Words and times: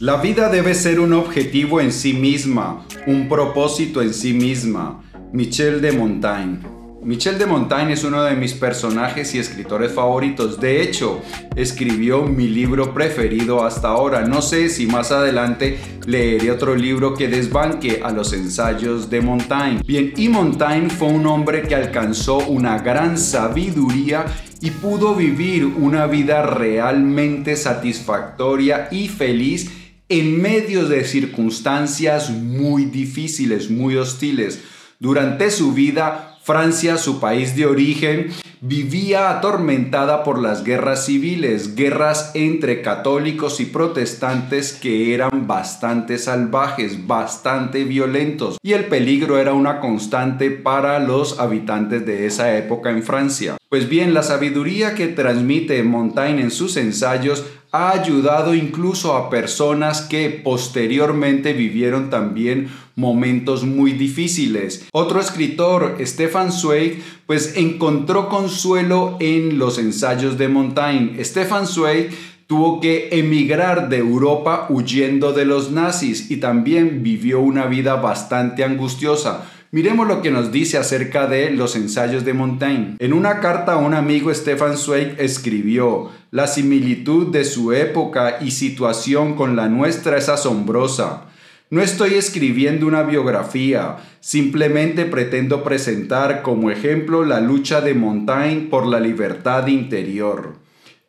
La 0.00 0.18
vida 0.18 0.48
debe 0.48 0.76
ser 0.76 1.00
un 1.00 1.12
objetivo 1.12 1.80
en 1.80 1.90
sí 1.90 2.12
misma, 2.12 2.86
un 3.08 3.28
propósito 3.28 4.00
en 4.00 4.14
sí 4.14 4.32
misma. 4.32 5.02
Michel 5.32 5.80
de 5.80 5.90
Montaigne. 5.90 6.60
Michel 7.02 7.36
de 7.36 7.46
Montaigne 7.46 7.94
es 7.94 8.04
uno 8.04 8.22
de 8.22 8.36
mis 8.36 8.54
personajes 8.54 9.34
y 9.34 9.40
escritores 9.40 9.90
favoritos. 9.90 10.60
De 10.60 10.82
hecho, 10.82 11.20
escribió 11.56 12.22
mi 12.22 12.46
libro 12.46 12.94
preferido 12.94 13.64
hasta 13.64 13.88
ahora. 13.88 14.24
No 14.24 14.40
sé 14.40 14.68
si 14.68 14.86
más 14.86 15.10
adelante 15.10 15.78
leeré 16.06 16.52
otro 16.52 16.76
libro 16.76 17.14
que 17.14 17.26
desbanque 17.26 18.00
a 18.04 18.12
los 18.12 18.32
ensayos 18.32 19.10
de 19.10 19.20
Montaigne. 19.20 19.82
Bien, 19.84 20.12
y 20.16 20.28
Montaigne 20.28 20.90
fue 20.90 21.08
un 21.08 21.26
hombre 21.26 21.62
que 21.62 21.74
alcanzó 21.74 22.38
una 22.38 22.78
gran 22.78 23.18
sabiduría 23.18 24.26
y 24.60 24.70
pudo 24.70 25.16
vivir 25.16 25.66
una 25.66 26.06
vida 26.06 26.42
realmente 26.42 27.56
satisfactoria 27.56 28.86
y 28.92 29.08
feliz 29.08 29.77
en 30.08 30.40
medio 30.40 30.88
de 30.88 31.04
circunstancias 31.04 32.30
muy 32.30 32.86
difíciles, 32.86 33.70
muy 33.70 33.96
hostiles. 33.96 34.62
Durante 34.98 35.50
su 35.50 35.72
vida, 35.72 36.38
Francia, 36.42 36.96
su 36.96 37.20
país 37.20 37.54
de 37.56 37.66
origen, 37.66 38.32
vivía 38.62 39.30
atormentada 39.30 40.24
por 40.24 40.40
las 40.40 40.64
guerras 40.64 41.04
civiles, 41.04 41.76
guerras 41.76 42.30
entre 42.34 42.80
católicos 42.80 43.60
y 43.60 43.66
protestantes 43.66 44.72
que 44.72 45.14
eran 45.14 45.46
bastante 45.46 46.16
salvajes, 46.16 47.06
bastante 47.06 47.84
violentos, 47.84 48.56
y 48.62 48.72
el 48.72 48.86
peligro 48.86 49.38
era 49.38 49.52
una 49.52 49.78
constante 49.78 50.50
para 50.50 50.98
los 50.98 51.38
habitantes 51.38 52.06
de 52.06 52.26
esa 52.26 52.56
época 52.56 52.90
en 52.90 53.02
Francia. 53.02 53.58
Pues 53.68 53.90
bien, 53.90 54.14
la 54.14 54.22
sabiduría 54.22 54.94
que 54.94 55.08
transmite 55.08 55.82
Montaigne 55.82 56.40
en 56.40 56.50
sus 56.50 56.78
ensayos 56.78 57.44
ha 57.70 57.90
ayudado 57.90 58.54
incluso 58.54 59.14
a 59.14 59.28
personas 59.28 60.00
que 60.02 60.30
posteriormente 60.30 61.52
vivieron 61.52 62.08
también 62.08 62.68
momentos 62.96 63.64
muy 63.64 63.92
difíciles. 63.92 64.88
Otro 64.92 65.20
escritor, 65.20 65.96
Stefan 66.00 66.50
Zweig, 66.50 67.02
pues 67.26 67.56
encontró 67.56 68.28
consuelo 68.28 69.16
en 69.20 69.58
los 69.58 69.78
ensayos 69.78 70.38
de 70.38 70.48
Montaigne. 70.48 71.22
Stefan 71.24 71.66
Zweig 71.66 72.10
tuvo 72.46 72.80
que 72.80 73.10
emigrar 73.12 73.90
de 73.90 73.98
Europa 73.98 74.66
huyendo 74.70 75.34
de 75.34 75.44
los 75.44 75.70
nazis 75.70 76.30
y 76.30 76.38
también 76.38 77.02
vivió 77.02 77.40
una 77.40 77.66
vida 77.66 77.96
bastante 77.96 78.64
angustiosa 78.64 79.46
Miremos 79.70 80.08
lo 80.08 80.22
que 80.22 80.30
nos 80.30 80.50
dice 80.50 80.78
acerca 80.78 81.26
de 81.26 81.50
los 81.50 81.76
ensayos 81.76 82.24
de 82.24 82.32
Montaigne. 82.32 82.96
En 83.00 83.12
una 83.12 83.40
carta 83.40 83.74
a 83.74 83.76
un 83.76 83.92
amigo, 83.92 84.32
Stefan 84.32 84.78
Zweig 84.78 85.16
escribió, 85.18 86.10
la 86.30 86.46
similitud 86.46 87.26
de 87.26 87.44
su 87.44 87.74
época 87.74 88.38
y 88.40 88.52
situación 88.52 89.34
con 89.34 89.56
la 89.56 89.68
nuestra 89.68 90.16
es 90.16 90.30
asombrosa. 90.30 91.24
No 91.68 91.82
estoy 91.82 92.14
escribiendo 92.14 92.86
una 92.86 93.02
biografía, 93.02 93.98
simplemente 94.20 95.04
pretendo 95.04 95.62
presentar 95.62 96.40
como 96.40 96.70
ejemplo 96.70 97.26
la 97.26 97.40
lucha 97.40 97.82
de 97.82 97.92
Montaigne 97.92 98.68
por 98.70 98.86
la 98.86 99.00
libertad 99.00 99.66
interior. 99.66 100.54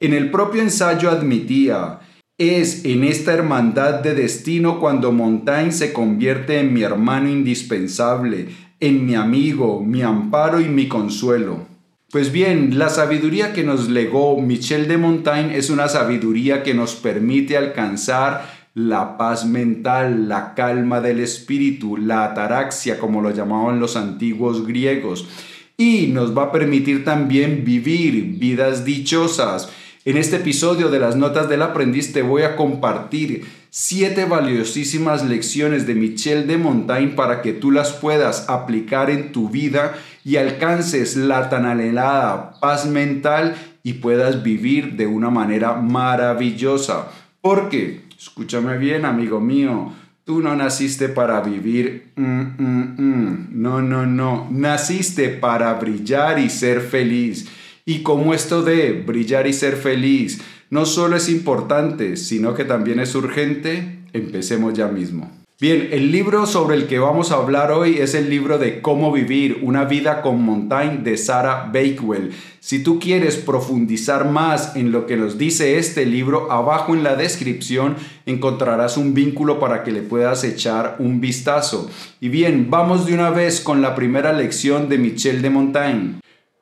En 0.01 0.13
el 0.13 0.31
propio 0.31 0.61
ensayo 0.61 1.09
admitía, 1.09 1.99
es 2.39 2.85
en 2.85 3.03
esta 3.03 3.33
hermandad 3.33 3.95
de 3.95 4.15
destino 4.15 4.79
cuando 4.79 5.11
Montaigne 5.11 5.73
se 5.73 5.91
convierte 5.91 6.57
en 6.59 6.73
mi 6.73 6.83
hermano 6.83 7.29
indispensable, 7.29 8.47
en 8.79 9.05
mi 9.05 9.15
amigo, 9.15 9.83
mi 9.83 10.01
amparo 10.01 10.61
y 10.61 10.69
mi 10.69 10.87
consuelo. 10.87 11.67
Pues 12.09 12.31
bien, 12.31 12.79
la 12.79 12.87
sabiduría 12.87 13.51
que 13.51 13.65
nos 13.65 13.89
legó 13.89 14.39
Michel 14.41 14.87
de 14.87 14.97
Montaigne 14.97 15.57
es 15.57 15.69
una 15.69 15.89
sabiduría 15.89 16.63
que 16.63 16.73
nos 16.73 16.95
permite 16.95 17.57
alcanzar 17.57 18.49
la 18.73 19.17
paz 19.17 19.45
mental, 19.45 20.29
la 20.29 20.53
calma 20.55 21.01
del 21.01 21.19
espíritu, 21.19 21.97
la 21.97 22.23
ataraxia, 22.23 22.99
como 22.99 23.21
lo 23.21 23.31
llamaban 23.31 23.81
los 23.81 23.97
antiguos 23.97 24.65
griegos, 24.65 25.27
y 25.75 26.07
nos 26.07 26.37
va 26.37 26.43
a 26.43 26.51
permitir 26.53 27.03
también 27.03 27.65
vivir 27.65 28.37
vidas 28.39 28.85
dichosas, 28.85 29.69
en 30.05 30.17
este 30.17 30.37
episodio 30.37 30.89
de 30.89 30.99
las 30.99 31.15
Notas 31.15 31.49
del 31.49 31.61
Aprendiz 31.61 32.13
te 32.13 32.21
voy 32.21 32.43
a 32.43 32.55
compartir 32.55 33.45
siete 33.69 34.25
valiosísimas 34.25 35.25
lecciones 35.25 35.85
de 35.85 35.95
Michel 35.95 36.47
de 36.47 36.57
Montaigne 36.57 37.15
para 37.15 37.41
que 37.41 37.53
tú 37.53 37.71
las 37.71 37.91
puedas 37.93 38.49
aplicar 38.49 39.09
en 39.09 39.31
tu 39.31 39.49
vida 39.49 39.95
y 40.23 40.37
alcances 40.37 41.15
la 41.17 41.49
tan 41.49 41.65
anhelada 41.65 42.59
paz 42.59 42.85
mental 42.85 43.55
y 43.83 43.93
puedas 43.93 44.41
vivir 44.41 44.95
de 44.95 45.07
una 45.07 45.29
manera 45.29 45.73
maravillosa. 45.73 47.07
Porque, 47.41 48.01
escúchame 48.17 48.77
bien, 48.77 49.05
amigo 49.05 49.39
mío, 49.39 49.93
Tú 50.29 50.41
no 50.41 50.55
naciste 50.55 51.09
para 51.09 51.41
vivir, 51.41 52.11
mm, 52.15 52.23
mm, 52.23 52.95
mm. 52.99 53.47
no, 53.49 53.81
no, 53.81 54.05
no, 54.05 54.47
naciste 54.51 55.29
para 55.29 55.73
brillar 55.73 56.37
y 56.37 56.51
ser 56.51 56.81
feliz. 56.81 57.49
Y 57.89 58.03
como 58.03 58.35
esto 58.35 58.61
de 58.61 58.91
brillar 58.91 59.47
y 59.47 59.53
ser 59.53 59.75
feliz 59.75 60.41
no 60.69 60.85
solo 60.85 61.15
es 61.15 61.27
importante, 61.27 62.17
sino 62.17 62.53
que 62.53 62.63
también 62.63 62.99
es 62.99 63.15
urgente, 63.15 64.01
empecemos 64.13 64.75
ya 64.75 64.87
mismo. 64.89 65.31
Bien, 65.59 65.89
el 65.91 66.11
libro 66.11 66.45
sobre 66.45 66.75
el 66.75 66.85
que 66.85 66.99
vamos 66.99 67.31
a 67.31 67.37
hablar 67.37 67.71
hoy 67.71 67.97
es 67.97 68.13
el 68.13 68.29
libro 68.29 68.59
de 68.59 68.83
Cómo 68.83 69.11
vivir 69.11 69.61
una 69.63 69.85
vida 69.85 70.21
con 70.21 70.39
Montaigne 70.39 71.03
de 71.03 71.17
Sarah 71.17 71.71
Bakewell. 71.73 72.29
Si 72.59 72.83
tú 72.83 72.99
quieres 72.99 73.37
profundizar 73.37 74.29
más 74.29 74.75
en 74.75 74.91
lo 74.91 75.07
que 75.07 75.17
nos 75.17 75.39
dice 75.39 75.79
este 75.79 76.05
libro, 76.05 76.51
abajo 76.51 76.93
en 76.93 77.01
la 77.01 77.15
descripción 77.15 77.95
encontrarás 78.27 78.97
un 78.97 79.15
vínculo 79.15 79.59
para 79.59 79.83
que 79.83 79.91
le 79.91 80.03
puedas 80.03 80.43
echar 80.43 80.97
un 80.99 81.21
vistazo. 81.21 81.89
Y 82.21 82.29
bien, 82.29 82.67
vamos 82.69 83.07
de 83.07 83.15
una 83.15 83.31
vez 83.31 83.59
con 83.59 83.81
la 83.81 83.95
primera 83.95 84.31
lección 84.31 84.89
de 84.89 84.99
Michel 84.99 85.41
de 85.41 85.49
Montaigne. 85.49 86.19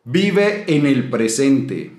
Vive 0.10 0.64
en 0.68 0.86
el 0.86 1.10
presente. 1.10 1.92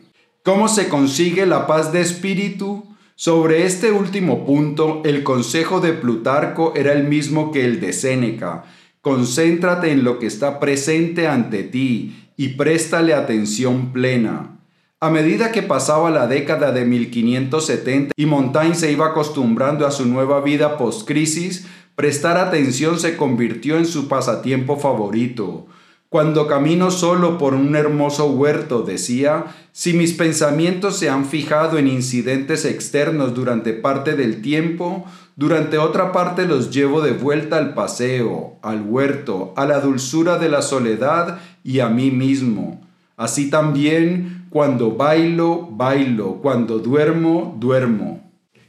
¿Cómo 0.42 0.68
se 0.68 0.88
consigue 0.88 1.44
la 1.44 1.66
paz 1.66 1.92
de 1.92 2.00
espíritu? 2.00 2.86
Sobre 3.16 3.66
este 3.66 3.92
último 3.92 4.46
punto, 4.46 5.02
el 5.04 5.22
consejo 5.22 5.80
de 5.80 5.92
Plutarco 5.92 6.72
era 6.74 6.94
el 6.94 7.04
mismo 7.04 7.52
que 7.52 7.66
el 7.66 7.80
de 7.80 7.92
Séneca. 7.92 8.64
Concéntrate 9.02 9.92
en 9.92 10.04
lo 10.04 10.18
que 10.18 10.26
está 10.26 10.58
presente 10.58 11.28
ante 11.28 11.64
ti 11.64 12.30
y 12.38 12.54
préstale 12.54 13.12
atención 13.12 13.92
plena. 13.92 14.58
A 15.00 15.10
medida 15.10 15.52
que 15.52 15.60
pasaba 15.60 16.10
la 16.10 16.26
década 16.26 16.72
de 16.72 16.86
1570 16.86 18.14
y 18.16 18.24
Montaigne 18.24 18.74
se 18.74 18.90
iba 18.90 19.08
acostumbrando 19.08 19.86
a 19.86 19.90
su 19.90 20.06
nueva 20.06 20.40
vida 20.40 20.78
post-crisis, 20.78 21.66
prestar 21.94 22.38
atención 22.38 22.98
se 22.98 23.18
convirtió 23.18 23.76
en 23.76 23.84
su 23.84 24.08
pasatiempo 24.08 24.78
favorito. 24.78 25.66
Cuando 26.10 26.46
camino 26.46 26.90
solo 26.90 27.36
por 27.36 27.52
un 27.52 27.76
hermoso 27.76 28.28
huerto, 28.28 28.80
decía, 28.80 29.44
si 29.72 29.92
mis 29.92 30.14
pensamientos 30.14 30.98
se 30.98 31.10
han 31.10 31.26
fijado 31.26 31.76
en 31.76 31.86
incidentes 31.86 32.64
externos 32.64 33.34
durante 33.34 33.74
parte 33.74 34.16
del 34.16 34.40
tiempo, 34.40 35.04
durante 35.36 35.76
otra 35.76 36.10
parte 36.10 36.46
los 36.46 36.70
llevo 36.70 37.02
de 37.02 37.12
vuelta 37.12 37.58
al 37.58 37.74
paseo, 37.74 38.56
al 38.62 38.80
huerto, 38.80 39.52
a 39.54 39.66
la 39.66 39.80
dulzura 39.80 40.38
de 40.38 40.48
la 40.48 40.62
soledad 40.62 41.40
y 41.62 41.80
a 41.80 41.90
mí 41.90 42.10
mismo. 42.10 42.80
Así 43.18 43.50
también, 43.50 44.46
cuando 44.48 44.92
bailo, 44.92 45.68
bailo, 45.70 46.36
cuando 46.40 46.78
duermo, 46.78 47.54
duermo. 47.60 48.22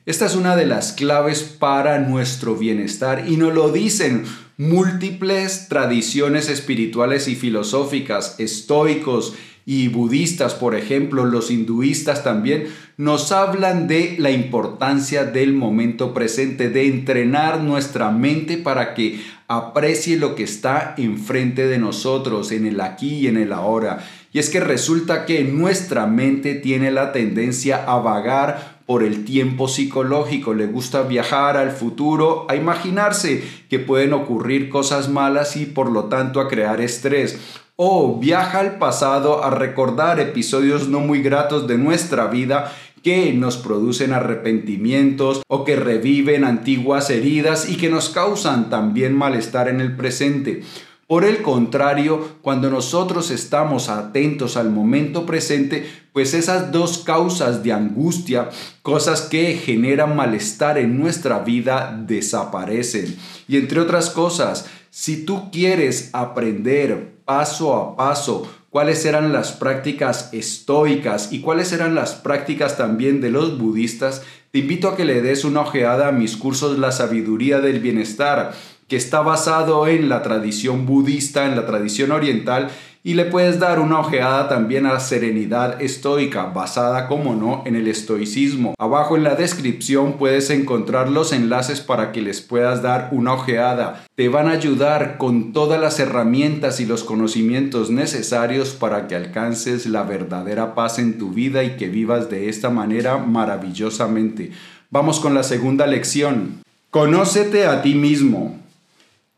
Esta 0.05 0.25
es 0.25 0.35
una 0.35 0.57
de 0.57 0.65
las 0.65 0.91
claves 0.91 1.43
para 1.43 1.99
nuestro 1.99 2.55
bienestar 2.55 3.29
y 3.29 3.37
nos 3.37 3.53
lo 3.53 3.71
dicen 3.71 4.25
múltiples 4.59 5.69
tradiciones 5.69 6.49
espirituales 6.49 7.29
y 7.29 7.35
filosóficas, 7.35 8.35
estoicos 8.39 9.33
y 9.65 9.87
budistas, 9.87 10.53
por 10.53 10.75
ejemplo, 10.75 11.23
los 11.23 11.49
hinduistas 11.49 12.25
también, 12.25 12.67
nos 12.97 13.31
hablan 13.31 13.87
de 13.87 14.17
la 14.19 14.31
importancia 14.31 15.23
del 15.23 15.53
momento 15.53 16.13
presente, 16.13 16.69
de 16.69 16.87
entrenar 16.87 17.61
nuestra 17.61 18.11
mente 18.11 18.57
para 18.57 18.95
que 18.95 19.21
aprecie 19.47 20.17
lo 20.17 20.35
que 20.35 20.43
está 20.43 20.93
enfrente 20.97 21.65
de 21.65 21.77
nosotros, 21.77 22.51
en 22.51 22.65
el 22.65 22.81
aquí 22.81 23.15
y 23.15 23.27
en 23.27 23.37
el 23.37 23.53
ahora. 23.53 24.05
Y 24.33 24.39
es 24.39 24.49
que 24.49 24.59
resulta 24.59 25.25
que 25.25 25.45
nuestra 25.45 26.05
mente 26.05 26.55
tiene 26.55 26.91
la 26.91 27.13
tendencia 27.13 27.85
a 27.85 27.99
vagar 27.99 28.78
por 28.89 29.03
el 29.03 29.23
tiempo 29.23 29.67
psicológico, 29.67 30.55
le 30.55 30.65
gusta 30.65 31.03
viajar 31.03 31.57
al 31.57 31.69
futuro, 31.69 32.47
a 32.49 32.55
imaginarse 32.55 33.43
que 33.69 33.77
pueden 33.77 34.13
ocurrir 34.13 34.67
cosas 34.67 35.09
malas 35.09 35.55
y 35.57 35.67
por 35.67 35.91
lo 35.91 36.05
tanto 36.05 36.41
a 36.41 36.47
crear 36.47 36.81
estrés. 36.81 37.39
O 37.75 38.17
viaja 38.19 38.61
al 38.61 38.79
pasado 38.79 39.43
a 39.43 39.51
recordar 39.51 40.19
episodios 40.19 40.87
no 40.87 41.01
muy 41.01 41.21
gratos 41.21 41.67
de 41.67 41.77
nuestra 41.77 42.25
vida 42.29 42.75
que 43.03 43.31
nos 43.31 43.57
producen 43.57 44.11
arrepentimientos 44.11 45.43
o 45.47 45.65
que 45.65 45.75
reviven 45.75 46.43
antiguas 46.43 47.11
heridas 47.11 47.69
y 47.69 47.77
que 47.77 47.91
nos 47.91 48.09
causan 48.09 48.71
también 48.71 49.15
malestar 49.15 49.67
en 49.67 49.81
el 49.81 49.95
presente. 49.95 50.63
Por 51.09 51.25
el 51.25 51.41
contrario, 51.41 52.35
cuando 52.43 52.69
nosotros 52.69 53.31
estamos 53.31 53.89
atentos 53.89 54.55
al 54.57 54.69
momento 54.69 55.25
presente, 55.25 55.89
pues 56.13 56.35
esas 56.35 56.71
dos 56.71 56.99
causas 56.99 57.63
de 57.63 57.73
angustia, 57.73 58.49
cosas 58.83 59.23
que 59.23 59.55
generan 59.55 60.15
malestar 60.15 60.77
en 60.77 60.99
nuestra 60.99 61.39
vida, 61.39 61.99
desaparecen. 62.05 63.17
Y 63.47 63.57
entre 63.57 63.79
otras 63.79 64.11
cosas, 64.11 64.67
si 64.91 65.25
tú 65.25 65.49
quieres 65.49 66.11
aprender 66.13 67.15
paso 67.25 67.75
a 67.75 67.95
paso 67.95 68.47
cuáles 68.69 69.03
eran 69.03 69.33
las 69.33 69.53
prácticas 69.53 70.29
estoicas 70.31 71.33
y 71.33 71.41
cuáles 71.41 71.73
eran 71.73 71.95
las 71.95 72.13
prácticas 72.13 72.77
también 72.77 73.19
de 73.19 73.31
los 73.31 73.57
budistas, 73.57 74.21
te 74.51 74.59
invito 74.59 74.87
a 74.87 74.95
que 74.95 75.05
le 75.05 75.23
des 75.23 75.43
una 75.43 75.61
ojeada 75.61 76.09
a 76.09 76.11
mis 76.11 76.37
cursos 76.37 76.77
La 76.77 76.91
sabiduría 76.91 77.61
del 77.61 77.79
bienestar 77.79 78.53
que 78.89 78.97
está 78.97 79.21
basado 79.21 79.87
en 79.87 80.09
la 80.09 80.23
tradición 80.23 80.85
budista, 80.85 81.45
en 81.45 81.55
la 81.55 81.65
tradición 81.65 82.11
oriental, 82.11 82.69
y 83.01 83.13
le 83.13 83.25
puedes 83.25 83.59
dar 83.59 83.79
una 83.79 83.99
ojeada 83.99 84.49
también 84.49 84.85
a 84.85 84.93
la 84.93 84.99
serenidad 84.99 85.81
estoica, 85.81 86.47
basada, 86.47 87.07
como 87.07 87.33
no, 87.33 87.63
en 87.65 87.77
el 87.77 87.87
estoicismo. 87.87 88.73
Abajo 88.77 89.15
en 89.15 89.23
la 89.23 89.35
descripción 89.35 90.17
puedes 90.17 90.49
encontrar 90.49 91.09
los 91.09 91.31
enlaces 91.31 91.79
para 91.79 92.11
que 92.11 92.21
les 92.21 92.41
puedas 92.41 92.81
dar 92.81 93.07
una 93.13 93.33
ojeada. 93.33 94.03
Te 94.15 94.27
van 94.27 94.49
a 94.49 94.51
ayudar 94.51 95.17
con 95.17 95.53
todas 95.53 95.79
las 95.79 95.97
herramientas 95.99 96.81
y 96.81 96.85
los 96.85 97.05
conocimientos 97.05 97.89
necesarios 97.89 98.71
para 98.71 99.07
que 99.07 99.15
alcances 99.15 99.85
la 99.85 100.03
verdadera 100.03 100.75
paz 100.75 100.99
en 100.99 101.17
tu 101.17 101.29
vida 101.29 101.63
y 101.63 101.77
que 101.77 101.87
vivas 101.87 102.29
de 102.29 102.49
esta 102.49 102.69
manera 102.69 103.17
maravillosamente. 103.17 104.51
Vamos 104.89 105.21
con 105.21 105.33
la 105.33 105.43
segunda 105.43 105.87
lección. 105.87 106.61
Conócete 106.89 107.65
a 107.65 107.81
ti 107.81 107.95
mismo. 107.95 108.57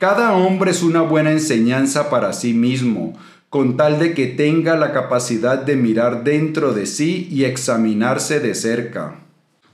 Cada 0.01 0.33
hombre 0.33 0.71
es 0.71 0.81
una 0.81 1.03
buena 1.03 1.29
enseñanza 1.29 2.09
para 2.09 2.33
sí 2.33 2.55
mismo, 2.55 3.15
con 3.51 3.77
tal 3.77 3.99
de 3.99 4.15
que 4.15 4.25
tenga 4.25 4.75
la 4.75 4.93
capacidad 4.93 5.59
de 5.59 5.75
mirar 5.75 6.23
dentro 6.23 6.73
de 6.73 6.87
sí 6.87 7.27
y 7.29 7.43
examinarse 7.43 8.39
de 8.39 8.55
cerca. 8.55 9.19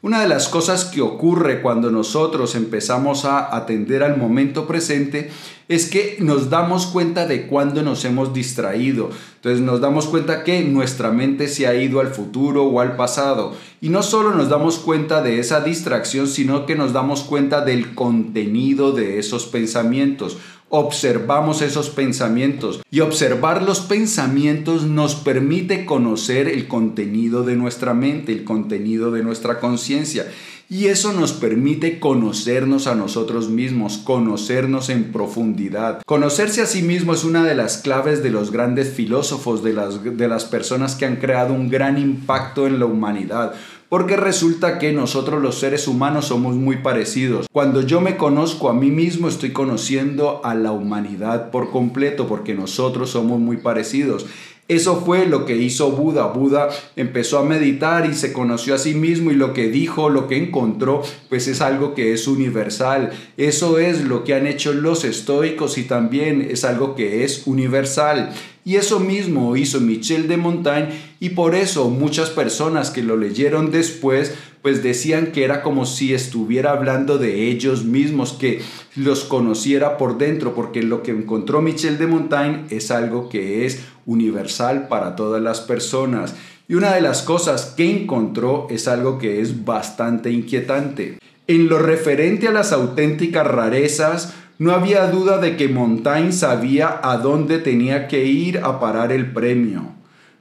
Una 0.04 0.22
de 0.22 0.28
las 0.28 0.48
cosas 0.48 0.86
que 0.86 1.02
ocurre 1.02 1.64
cuando 1.64 1.90
nosotros 1.90 2.54
empezamos 2.54 3.26
a 3.26 3.56
atender 3.56 4.04
al 4.04 4.16
momento 4.16 4.68
presente 4.68 5.32
es 5.68 5.90
que 5.90 6.18
nos 6.20 6.52
damos 6.52 6.86
cuenta 6.86 7.26
de 7.26 7.48
cuándo 7.48 7.82
nos 7.82 8.06
hemos 8.06 8.32
distraído. 8.32 9.10
Entonces 9.38 9.60
nos 9.60 9.82
damos 9.82 10.06
cuenta 10.06 10.44
que 10.44 10.62
nuestra 10.62 11.12
mente 11.12 11.48
se 11.48 11.66
ha 11.66 11.74
ido 11.74 12.00
al 12.00 12.10
futuro 12.10 12.66
o 12.66 12.80
al 12.80 12.96
pasado. 12.96 13.54
Y 13.82 13.90
no 13.90 14.04
solo 14.04 14.36
nos 14.36 14.50
damos 14.50 14.78
cuenta 14.78 15.24
de 15.24 15.40
esa 15.40 15.62
distracción, 15.62 16.28
sino 16.28 16.68
que 16.68 16.76
nos 16.76 16.94
damos 16.94 17.24
cuenta 17.24 17.62
del 17.62 17.96
contenido 17.96 18.92
de 18.92 19.18
esos 19.18 19.48
pensamientos 19.48 20.38
observamos 20.70 21.62
esos 21.62 21.90
pensamientos 21.90 22.82
y 22.92 23.00
observar 23.00 23.64
los 23.64 23.82
pensamientos 23.82 24.84
nos 24.84 25.16
permite 25.16 25.86
conocer 25.86 26.48
el 26.48 26.68
contenido 26.68 27.44
de 27.44 27.56
nuestra 27.56 27.94
mente, 27.94 28.34
el 28.34 28.44
contenido 28.44 29.12
de 29.12 29.24
nuestra 29.24 29.60
conciencia. 29.60 30.28
Y 30.70 30.88
eso 30.88 31.14
nos 31.14 31.32
permite 31.32 31.98
conocernos 31.98 32.88
a 32.88 32.96
nosotros 32.96 33.50
mismos, 33.50 34.00
conocernos 34.00 34.90
en 34.90 35.14
profundidad. 35.14 36.02
Conocerse 36.06 36.62
a 36.62 36.66
sí 36.66 36.82
mismo 36.82 37.14
es 37.14 37.24
una 37.24 37.46
de 37.46 37.56
las 37.56 37.78
claves 37.78 38.22
de 38.22 38.32
los 38.32 38.52
grandes 38.52 38.90
filósofos, 38.90 39.64
de 39.64 39.72
las, 39.72 40.04
de 40.04 40.28
las 40.28 40.44
personas 40.44 40.96
que 40.96 41.06
han 41.06 41.16
creado 41.18 41.54
un 41.54 41.70
gran 41.70 41.98
impacto 41.98 42.68
en 42.68 42.80
la 42.80 42.86
humanidad 42.86 43.54
porque 43.90 44.18
resulta 44.18 44.80
que 44.80 44.92
nosotros 44.92 45.42
los 45.42 45.60
seres 45.60 45.88
humanos 45.88 46.28
somos 46.28 46.56
muy 46.56 46.78
parecidos. 46.78 47.48
Cuando 47.52 47.82
yo 47.82 48.02
me 48.02 48.18
conozco 48.18 48.70
a 48.70 48.74
mí 48.74 48.92
mismo, 48.92 49.30
estoy 49.30 49.54
conociendo 49.54 50.42
a 50.44 50.56
la 50.56 50.72
humanidad 50.72 51.52
por 51.52 51.72
completo, 51.72 52.28
porque 52.28 52.54
nosotros 52.54 53.12
somos 53.12 53.40
muy 53.40 53.58
parecidos. 53.58 54.26
Eso 54.68 55.02
fue 55.06 55.26
lo 55.26 55.46
que 55.46 55.56
hizo 55.56 55.92
Buda. 55.92 56.28
Buda 56.28 56.68
empezó 56.98 57.40
a 57.40 57.46
meditar 57.46 58.06
y 58.06 58.14
se 58.14 58.34
conoció 58.34 58.76
a 58.76 58.78
sí 58.78 58.96
mismo 58.96 59.32
y 59.32 59.36
lo 59.36 59.54
que 59.54 59.70
dijo, 59.70 60.10
lo 60.10 60.28
que 60.28 60.36
encontró, 60.36 61.04
pues 61.30 61.48
es 61.48 61.62
algo 61.62 61.96
que 61.96 62.12
es 62.12 62.28
universal. 62.28 63.12
Eso 63.38 63.80
es 63.80 64.04
lo 64.04 64.26
que 64.26 64.34
han 64.34 64.46
hecho 64.46 64.74
los 64.74 65.06
estoicos 65.06 65.78
y 65.78 65.84
también 65.84 66.46
es 66.52 66.66
algo 66.66 66.96
que 66.96 67.24
es 67.24 67.48
universal. 67.48 68.34
Y 68.68 68.76
eso 68.76 69.00
mismo 69.00 69.56
hizo 69.56 69.80
Michel 69.80 70.28
de 70.28 70.36
Montaigne 70.36 70.90
y 71.22 71.30
por 71.30 71.56
eso 71.56 71.90
muchas 71.90 72.30
personas 72.30 72.90
que 72.90 73.02
lo 73.02 73.16
leyeron 73.16 73.72
después 73.72 74.34
pues 74.62 74.84
decían 74.84 75.28
que 75.28 75.46
era 75.46 75.64
como 75.64 75.86
si 75.86 76.14
estuviera 76.14 76.72
hablando 76.72 77.18
de 77.18 77.48
ellos 77.48 77.86
mismos, 77.86 78.34
que 78.34 78.60
los 78.98 79.24
conociera 79.24 79.96
por 79.96 80.18
dentro, 80.18 80.54
porque 80.54 80.84
lo 80.84 81.02
que 81.02 81.12
encontró 81.12 81.62
Michel 81.62 81.98
de 81.98 82.08
Montaigne 82.08 82.66
es 82.70 82.92
algo 82.92 83.30
que 83.30 83.66
es 83.66 83.86
universal 84.06 84.90
para 84.90 85.16
todas 85.16 85.42
las 85.42 85.62
personas. 85.62 86.36
Y 86.68 86.74
una 86.74 86.94
de 86.94 87.00
las 87.00 87.22
cosas 87.22 87.74
que 87.78 87.90
encontró 87.90 88.68
es 88.70 88.90
algo 88.90 89.18
que 89.18 89.40
es 89.40 89.64
bastante 89.64 90.30
inquietante. 90.30 91.20
En 91.48 91.70
lo 91.70 91.80
referente 91.80 92.50
a 92.50 92.52
las 92.52 92.74
auténticas 92.74 93.48
rarezas, 93.48 94.34
no 94.60 94.72
había 94.72 95.08
duda 95.12 95.38
de 95.38 95.56
que 95.56 95.68
Montaigne 95.68 96.32
sabía 96.32 97.00
a 97.04 97.18
dónde 97.18 97.60
tenía 97.60 98.08
que 98.08 98.26
ir 98.26 98.60
a 98.60 98.80
parar 98.80 99.12
el 99.12 99.32
premio. 99.32 99.92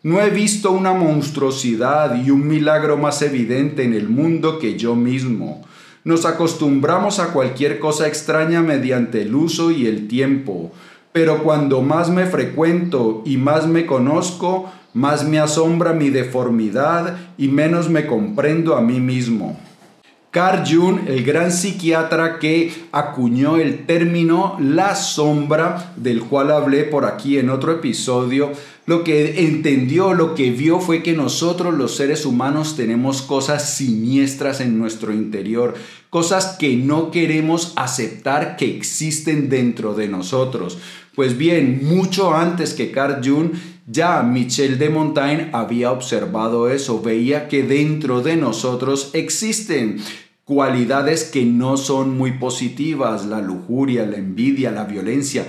No 0.03 0.21
he 0.21 0.31
visto 0.31 0.73
una 0.73 0.95
monstruosidad 0.95 2.23
y 2.25 2.31
un 2.31 2.47
milagro 2.47 2.97
más 2.97 3.21
evidente 3.23 3.83
en 3.83 3.93
el 3.93 4.09
mundo 4.09 4.59
que 4.59 4.79
yo 4.79 4.95
mismo. 4.95 5.65
Nos 6.05 6.25
acostumbramos 6.25 7.19
a 7.19 7.33
cualquier 7.33 7.79
cosa 7.79 8.07
extraña 8.07 8.63
mediante 8.63 9.23
el 9.23 9.35
uso 9.35 9.71
y 9.71 9.87
el 9.87 10.07
tiempo, 10.07 10.73
pero 11.13 11.43
cuando 11.43 11.83
más 11.83 12.09
me 12.09 12.27
frecuento 12.27 13.23
y 13.27 13.37
más 13.37 13.67
me 13.67 13.85
conozco, 13.85 14.71
más 14.95 15.25
me 15.25 15.41
asombra 15.41 15.93
mi 15.93 16.09
deformidad 16.09 17.19
y 17.37 17.49
menos 17.49 17.91
me 17.91 18.07
comprendo 18.07 18.77
a 18.77 18.81
mí 18.81 19.01
mismo. 19.01 19.59
Carl 20.37 20.65
Jung, 20.71 21.09
el 21.09 21.25
gran 21.25 21.51
psiquiatra 21.51 22.39
que 22.39 22.71
acuñó 22.93 23.57
el 23.57 23.87
término 23.87 24.59
la 24.61 24.95
sombra, 24.95 25.95
del 25.97 26.25
cual 26.25 26.51
hablé 26.51 26.85
por 26.85 27.07
aquí 27.07 27.39
en 27.39 27.49
otro 27.49 27.73
episodio, 27.73 28.53
lo 28.85 29.03
que 29.03 29.47
entendió, 29.47 30.13
lo 30.13 30.35
que 30.35 30.51
vio 30.51 30.79
fue 30.79 31.03
que 31.03 31.15
nosotros 31.15 31.73
los 31.73 31.97
seres 31.97 32.27
humanos 32.27 32.77
tenemos 32.77 33.23
cosas 33.23 33.77
siniestras 33.77 34.61
en 34.61 34.79
nuestro 34.79 35.15
interior, 35.15 35.73
cosas 36.11 36.57
que 36.59 36.77
no 36.77 37.11
queremos 37.11 37.73
aceptar 37.77 38.59
que 38.59 38.77
existen 38.77 39.49
dentro 39.49 39.95
de 39.95 40.09
nosotros. 40.09 40.77
Pues 41.15 41.39
bien, 41.39 41.81
mucho 41.83 42.35
antes 42.35 42.75
que 42.75 42.91
Carl 42.91 43.27
Jung, 43.27 43.53
ya 43.87 44.23
Michel 44.23 44.79
de 44.79 44.91
Montaigne 44.91 45.49
había 45.55 45.93
observado 45.93 46.69
eso, 46.69 47.01
veía 47.01 47.49
que 47.49 47.63
dentro 47.63 48.21
de 48.21 48.37
nosotros 48.37 49.11
existen 49.15 49.97
cualidades 50.47 51.25
que 51.25 51.45
no 51.45 51.77
son 51.77 52.17
muy 52.17 52.39
positivas, 52.39 53.27
la 53.27 53.41
lujuria, 53.41 54.07
la 54.07 54.17
envidia, 54.17 54.71
la 54.71 54.85
violencia. 54.85 55.45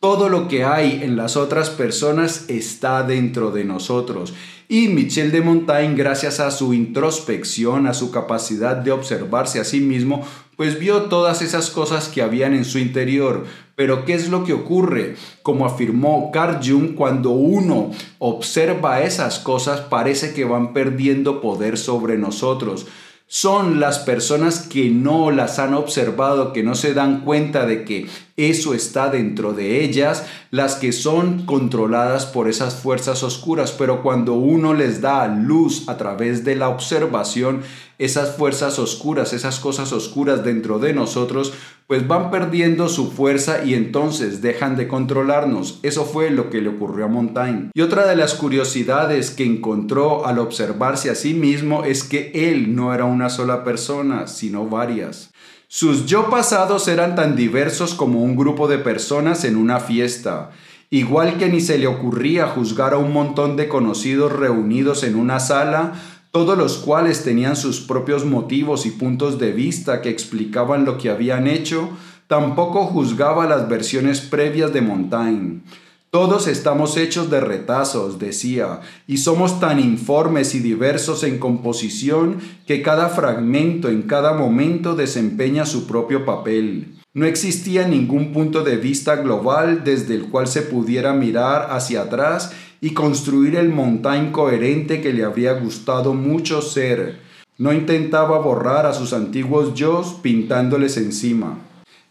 Todo 0.00 0.30
lo 0.30 0.48
que 0.48 0.64
hay 0.64 1.02
en 1.02 1.16
las 1.16 1.36
otras 1.36 1.68
personas 1.68 2.46
está 2.48 3.02
dentro 3.02 3.50
de 3.50 3.64
nosotros. 3.64 4.32
Y 4.66 4.88
Michel 4.88 5.32
de 5.32 5.42
Montaigne, 5.42 5.96
gracias 5.96 6.40
a 6.40 6.50
su 6.50 6.72
introspección, 6.72 7.86
a 7.86 7.92
su 7.92 8.10
capacidad 8.10 8.76
de 8.76 8.90
observarse 8.90 9.60
a 9.60 9.64
sí 9.64 9.80
mismo, 9.80 10.26
pues 10.56 10.78
vio 10.78 11.02
todas 11.02 11.42
esas 11.42 11.68
cosas 11.68 12.08
que 12.08 12.22
habían 12.22 12.54
en 12.54 12.64
su 12.64 12.78
interior. 12.78 13.44
Pero 13.76 14.06
¿qué 14.06 14.14
es 14.14 14.30
lo 14.30 14.44
que 14.44 14.54
ocurre? 14.54 15.16
Como 15.42 15.66
afirmó 15.66 16.30
Carl 16.32 16.60
Jung, 16.66 16.94
cuando 16.94 17.30
uno 17.32 17.90
observa 18.18 19.02
esas 19.02 19.40
cosas 19.40 19.82
parece 19.82 20.32
que 20.32 20.46
van 20.46 20.72
perdiendo 20.72 21.42
poder 21.42 21.76
sobre 21.76 22.16
nosotros 22.16 22.86
son 23.30 23.78
las 23.78 23.98
personas 23.98 24.60
que 24.60 24.88
no 24.88 25.30
las 25.30 25.58
han 25.58 25.74
observado, 25.74 26.54
que 26.54 26.62
no 26.62 26.74
se 26.74 26.94
dan 26.94 27.20
cuenta 27.20 27.66
de 27.66 27.84
que 27.84 28.08
eso 28.38 28.72
está 28.72 29.10
dentro 29.10 29.52
de 29.52 29.84
ellas, 29.84 30.24
las 30.50 30.76
que 30.76 30.92
son 30.92 31.44
controladas 31.44 32.24
por 32.24 32.48
esas 32.48 32.76
fuerzas 32.76 33.22
oscuras. 33.22 33.72
Pero 33.72 34.02
cuando 34.02 34.32
uno 34.32 34.72
les 34.72 35.02
da 35.02 35.28
luz 35.28 35.90
a 35.90 35.98
través 35.98 36.42
de 36.44 36.56
la 36.56 36.70
observación, 36.70 37.60
esas 37.98 38.34
fuerzas 38.34 38.78
oscuras, 38.78 39.34
esas 39.34 39.60
cosas 39.60 39.92
oscuras 39.92 40.42
dentro 40.42 40.78
de 40.78 40.94
nosotros, 40.94 41.52
pues 41.88 42.06
van 42.06 42.30
perdiendo 42.30 42.90
su 42.90 43.10
fuerza 43.10 43.64
y 43.64 43.72
entonces 43.72 44.42
dejan 44.42 44.76
de 44.76 44.86
controlarnos. 44.86 45.80
Eso 45.82 46.04
fue 46.04 46.30
lo 46.30 46.50
que 46.50 46.60
le 46.60 46.68
ocurrió 46.68 47.06
a 47.06 47.08
Montaigne. 47.08 47.70
Y 47.72 47.80
otra 47.80 48.06
de 48.06 48.14
las 48.14 48.34
curiosidades 48.34 49.30
que 49.30 49.46
encontró 49.46 50.26
al 50.26 50.38
observarse 50.38 51.08
a 51.08 51.14
sí 51.14 51.32
mismo 51.32 51.84
es 51.84 52.04
que 52.04 52.30
él 52.34 52.76
no 52.76 52.92
era 52.92 53.06
una 53.06 53.30
sola 53.30 53.64
persona, 53.64 54.26
sino 54.26 54.66
varias. 54.66 55.30
Sus 55.66 56.04
yo 56.04 56.28
pasados 56.28 56.88
eran 56.88 57.14
tan 57.14 57.36
diversos 57.36 57.94
como 57.94 58.22
un 58.22 58.36
grupo 58.36 58.68
de 58.68 58.78
personas 58.78 59.44
en 59.44 59.56
una 59.56 59.80
fiesta. 59.80 60.50
Igual 60.90 61.38
que 61.38 61.48
ni 61.48 61.62
se 61.62 61.78
le 61.78 61.86
ocurría 61.86 62.48
juzgar 62.48 62.92
a 62.92 62.98
un 62.98 63.14
montón 63.14 63.56
de 63.56 63.68
conocidos 63.68 64.30
reunidos 64.32 65.04
en 65.04 65.16
una 65.16 65.40
sala, 65.40 65.94
todos 66.38 66.56
los 66.56 66.78
cuales 66.78 67.24
tenían 67.24 67.56
sus 67.56 67.80
propios 67.80 68.24
motivos 68.24 68.86
y 68.86 68.92
puntos 68.92 69.38
de 69.38 69.50
vista 69.50 70.00
que 70.00 70.08
explicaban 70.08 70.84
lo 70.84 70.96
que 70.96 71.10
habían 71.10 71.48
hecho, 71.48 71.90
Tampoco 72.28 72.84
juzgaba 72.84 73.46
las 73.46 73.70
versiones 73.70 74.20
previas 74.20 74.74
de 74.74 74.82
Montaigne. 74.82 75.62
Todos 76.10 76.46
estamos 76.46 76.98
hechos 76.98 77.30
de 77.30 77.40
retazos, 77.40 78.18
decía, 78.18 78.80
y 79.06 79.16
somos 79.16 79.60
tan 79.60 79.80
informes 79.80 80.54
y 80.54 80.58
diversos 80.58 81.24
en 81.24 81.38
composición 81.38 82.36
que 82.66 82.82
cada 82.82 83.08
fragmento 83.08 83.88
en 83.88 84.02
cada 84.02 84.34
momento 84.34 84.94
desempeña 84.94 85.64
su 85.64 85.86
propio 85.86 86.26
papel. 86.26 86.98
No 87.14 87.24
existía 87.24 87.88
ningún 87.88 88.34
punto 88.34 88.62
de 88.62 88.76
vista 88.76 89.16
global 89.16 89.82
desde 89.84 90.14
el 90.14 90.28
cual 90.28 90.48
se 90.48 90.60
pudiera 90.60 91.14
mirar 91.14 91.68
hacia 91.70 92.02
atrás 92.02 92.52
y 92.80 92.90
construir 92.90 93.56
el 93.56 93.70
Montaigne 93.70 94.32
coherente 94.32 95.00
que 95.00 95.12
le 95.12 95.24
habría 95.24 95.54
gustado 95.54 96.14
mucho 96.14 96.62
ser. 96.62 97.20
No 97.56 97.72
intentaba 97.72 98.38
borrar 98.38 98.86
a 98.86 98.92
sus 98.92 99.12
antiguos 99.12 99.74
yo 99.74 100.02
pintándoles 100.22 100.96
encima. 100.96 101.58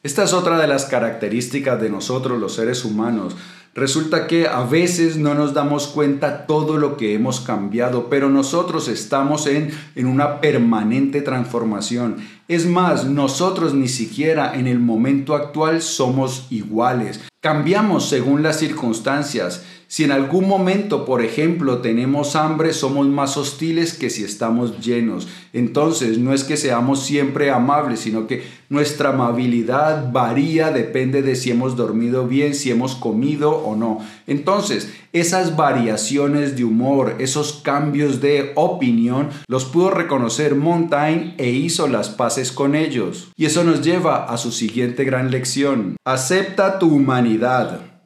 Esta 0.04 0.24
es 0.24 0.34
otra 0.34 0.60
de 0.60 0.68
las 0.68 0.86
características 0.86 1.82
de 1.82 1.90
nosotros 1.90 2.40
los 2.40 2.54
seres 2.54 2.86
humanos. 2.86 3.36
Resulta 3.78 4.26
que 4.26 4.48
a 4.48 4.64
veces 4.64 5.18
no 5.18 5.36
nos 5.36 5.54
damos 5.54 5.86
cuenta 5.86 6.48
todo 6.48 6.78
lo 6.78 6.98
que 6.98 7.14
hemos 7.14 7.42
cambiado, 7.42 8.10
pero 8.10 8.28
nosotros 8.28 8.88
estamos 8.88 9.46
en, 9.46 9.70
en 9.96 10.08
una 10.08 10.42
permanente 10.42 11.22
transformación. 11.22 12.18
Es 12.48 12.66
más, 12.66 13.06
nosotros 13.06 13.76
ni 13.76 13.88
siquiera 13.88 14.58
en 14.58 14.66
el 14.66 14.80
momento 14.80 15.36
actual 15.36 15.84
somos 15.84 16.48
iguales. 16.50 17.22
Cambiamos 17.40 18.10
según 18.10 18.42
las 18.42 18.58
circunstancias. 18.58 19.64
Si 19.90 20.04
en 20.04 20.12
algún 20.12 20.50
momento, 20.50 21.06
por 21.06 21.24
ejemplo, 21.24 21.78
tenemos 21.78 22.36
hambre, 22.36 22.74
somos 22.74 23.08
más 23.08 23.38
hostiles 23.38 23.94
que 23.94 24.10
si 24.10 24.24
estamos 24.24 24.86
llenos. 24.86 25.30
Entonces, 25.54 26.18
no 26.18 26.34
es 26.34 26.44
que 26.44 26.58
seamos 26.58 27.04
siempre 27.04 27.52
amables, 27.52 28.02
sino 28.02 28.28
que 28.28 28.44
nuestra 28.70 29.10
amabilidad 29.10 30.12
varía, 30.12 30.72
depende 30.72 31.22
de 31.22 31.38
si 31.38 31.52
hemos 31.52 31.78
dormido 31.78 32.28
bien, 32.28 32.54
si 32.54 32.70
hemos 32.70 32.96
comido 32.96 33.52
o 33.52 33.78
no. 33.78 34.00
Entonces, 34.28 34.92
esas 35.14 35.56
variaciones 35.56 36.58
de 36.58 36.66
humor, 36.66 37.16
esos 37.20 37.62
cambios 37.64 38.20
de 38.20 38.52
opinión, 38.56 39.30
los 39.48 39.64
pudo 39.64 39.90
reconocer 39.90 40.56
Montaigne 40.56 41.34
e 41.38 41.50
hizo 41.50 41.88
las 41.88 42.10
paces 42.10 42.52
con 42.52 42.76
ellos. 42.76 43.30
Y 43.38 43.46
eso 43.46 43.64
nos 43.64 43.82
lleva 43.82 44.26
a 44.26 44.36
su 44.36 44.52
siguiente 44.52 45.06
gran 45.06 45.32
lección. 45.32 45.96
Acepta 46.04 46.78
tu 46.78 46.94
humanidad. 46.94 47.97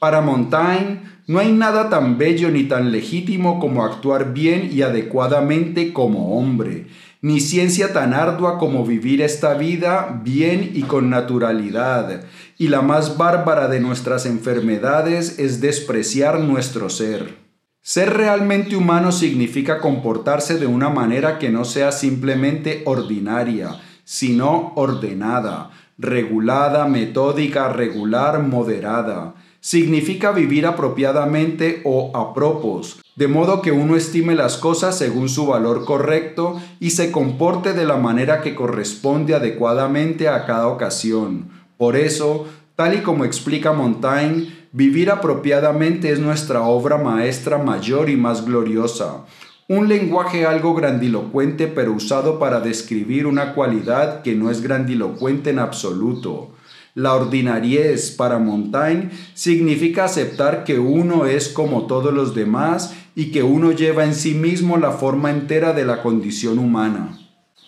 Para 0.00 0.22
Montaigne, 0.22 1.02
no 1.26 1.40
hay 1.40 1.52
nada 1.52 1.90
tan 1.90 2.16
bello 2.16 2.50
ni 2.50 2.64
tan 2.64 2.90
legítimo 2.90 3.60
como 3.60 3.84
actuar 3.84 4.32
bien 4.32 4.70
y 4.72 4.80
adecuadamente 4.80 5.92
como 5.92 6.38
hombre, 6.38 6.86
ni 7.20 7.38
ciencia 7.38 7.92
tan 7.92 8.14
ardua 8.14 8.56
como 8.56 8.86
vivir 8.86 9.20
esta 9.20 9.52
vida 9.52 10.22
bien 10.24 10.70
y 10.72 10.84
con 10.84 11.10
naturalidad. 11.10 12.24
Y 12.56 12.68
la 12.68 12.80
más 12.80 13.18
bárbara 13.18 13.68
de 13.68 13.80
nuestras 13.80 14.24
enfermedades 14.24 15.38
es 15.38 15.60
despreciar 15.60 16.40
nuestro 16.40 16.88
ser. 16.88 17.36
Ser 17.82 18.14
realmente 18.14 18.76
humano 18.76 19.12
significa 19.12 19.80
comportarse 19.80 20.56
de 20.56 20.66
una 20.66 20.88
manera 20.88 21.38
que 21.38 21.50
no 21.50 21.66
sea 21.66 21.92
simplemente 21.92 22.84
ordinaria, 22.86 23.78
sino 24.04 24.72
ordenada, 24.76 25.68
regulada, 25.98 26.86
metódica, 26.86 27.68
regular, 27.68 28.42
moderada 28.42 29.34
significa 29.60 30.32
vivir 30.32 30.66
apropiadamente 30.66 31.82
o 31.84 32.10
a 32.16 32.32
propos, 32.32 33.00
de 33.16 33.28
modo 33.28 33.60
que 33.60 33.72
uno 33.72 33.96
estime 33.96 34.34
las 34.34 34.56
cosas 34.56 34.96
según 34.96 35.28
su 35.28 35.46
valor 35.46 35.84
correcto 35.84 36.60
y 36.80 36.90
se 36.90 37.12
comporte 37.12 37.74
de 37.74 37.84
la 37.84 37.96
manera 37.96 38.40
que 38.40 38.54
corresponde 38.54 39.34
adecuadamente 39.34 40.28
a 40.28 40.46
cada 40.46 40.68
ocasión. 40.68 41.50
Por 41.76 41.96
eso, 41.96 42.46
tal 42.76 42.94
y 42.94 42.98
como 43.02 43.24
explica 43.24 43.72
Montaigne, 43.72 44.48
vivir 44.72 45.10
apropiadamente 45.10 46.10
es 46.10 46.20
nuestra 46.20 46.62
obra 46.62 46.96
maestra 46.96 47.58
mayor 47.58 48.08
y 48.08 48.16
más 48.16 48.44
gloriosa. 48.44 49.26
Un 49.68 49.88
lenguaje 49.88 50.46
algo 50.46 50.74
grandilocuente 50.74 51.68
pero 51.68 51.92
usado 51.92 52.38
para 52.38 52.60
describir 52.60 53.26
una 53.26 53.54
cualidad 53.54 54.22
que 54.22 54.34
no 54.34 54.50
es 54.50 54.62
grandilocuente 54.62 55.50
en 55.50 55.58
absoluto. 55.58 56.50
La 56.94 57.14
ordinariez 57.14 58.10
para 58.10 58.38
Montaigne 58.38 59.10
significa 59.34 60.04
aceptar 60.04 60.64
que 60.64 60.78
uno 60.78 61.26
es 61.26 61.48
como 61.48 61.86
todos 61.86 62.12
los 62.12 62.34
demás 62.34 62.94
y 63.14 63.30
que 63.30 63.42
uno 63.42 63.70
lleva 63.70 64.04
en 64.04 64.14
sí 64.14 64.34
mismo 64.34 64.76
la 64.76 64.90
forma 64.90 65.30
entera 65.30 65.72
de 65.72 65.84
la 65.84 66.02
condición 66.02 66.58
humana. 66.58 67.19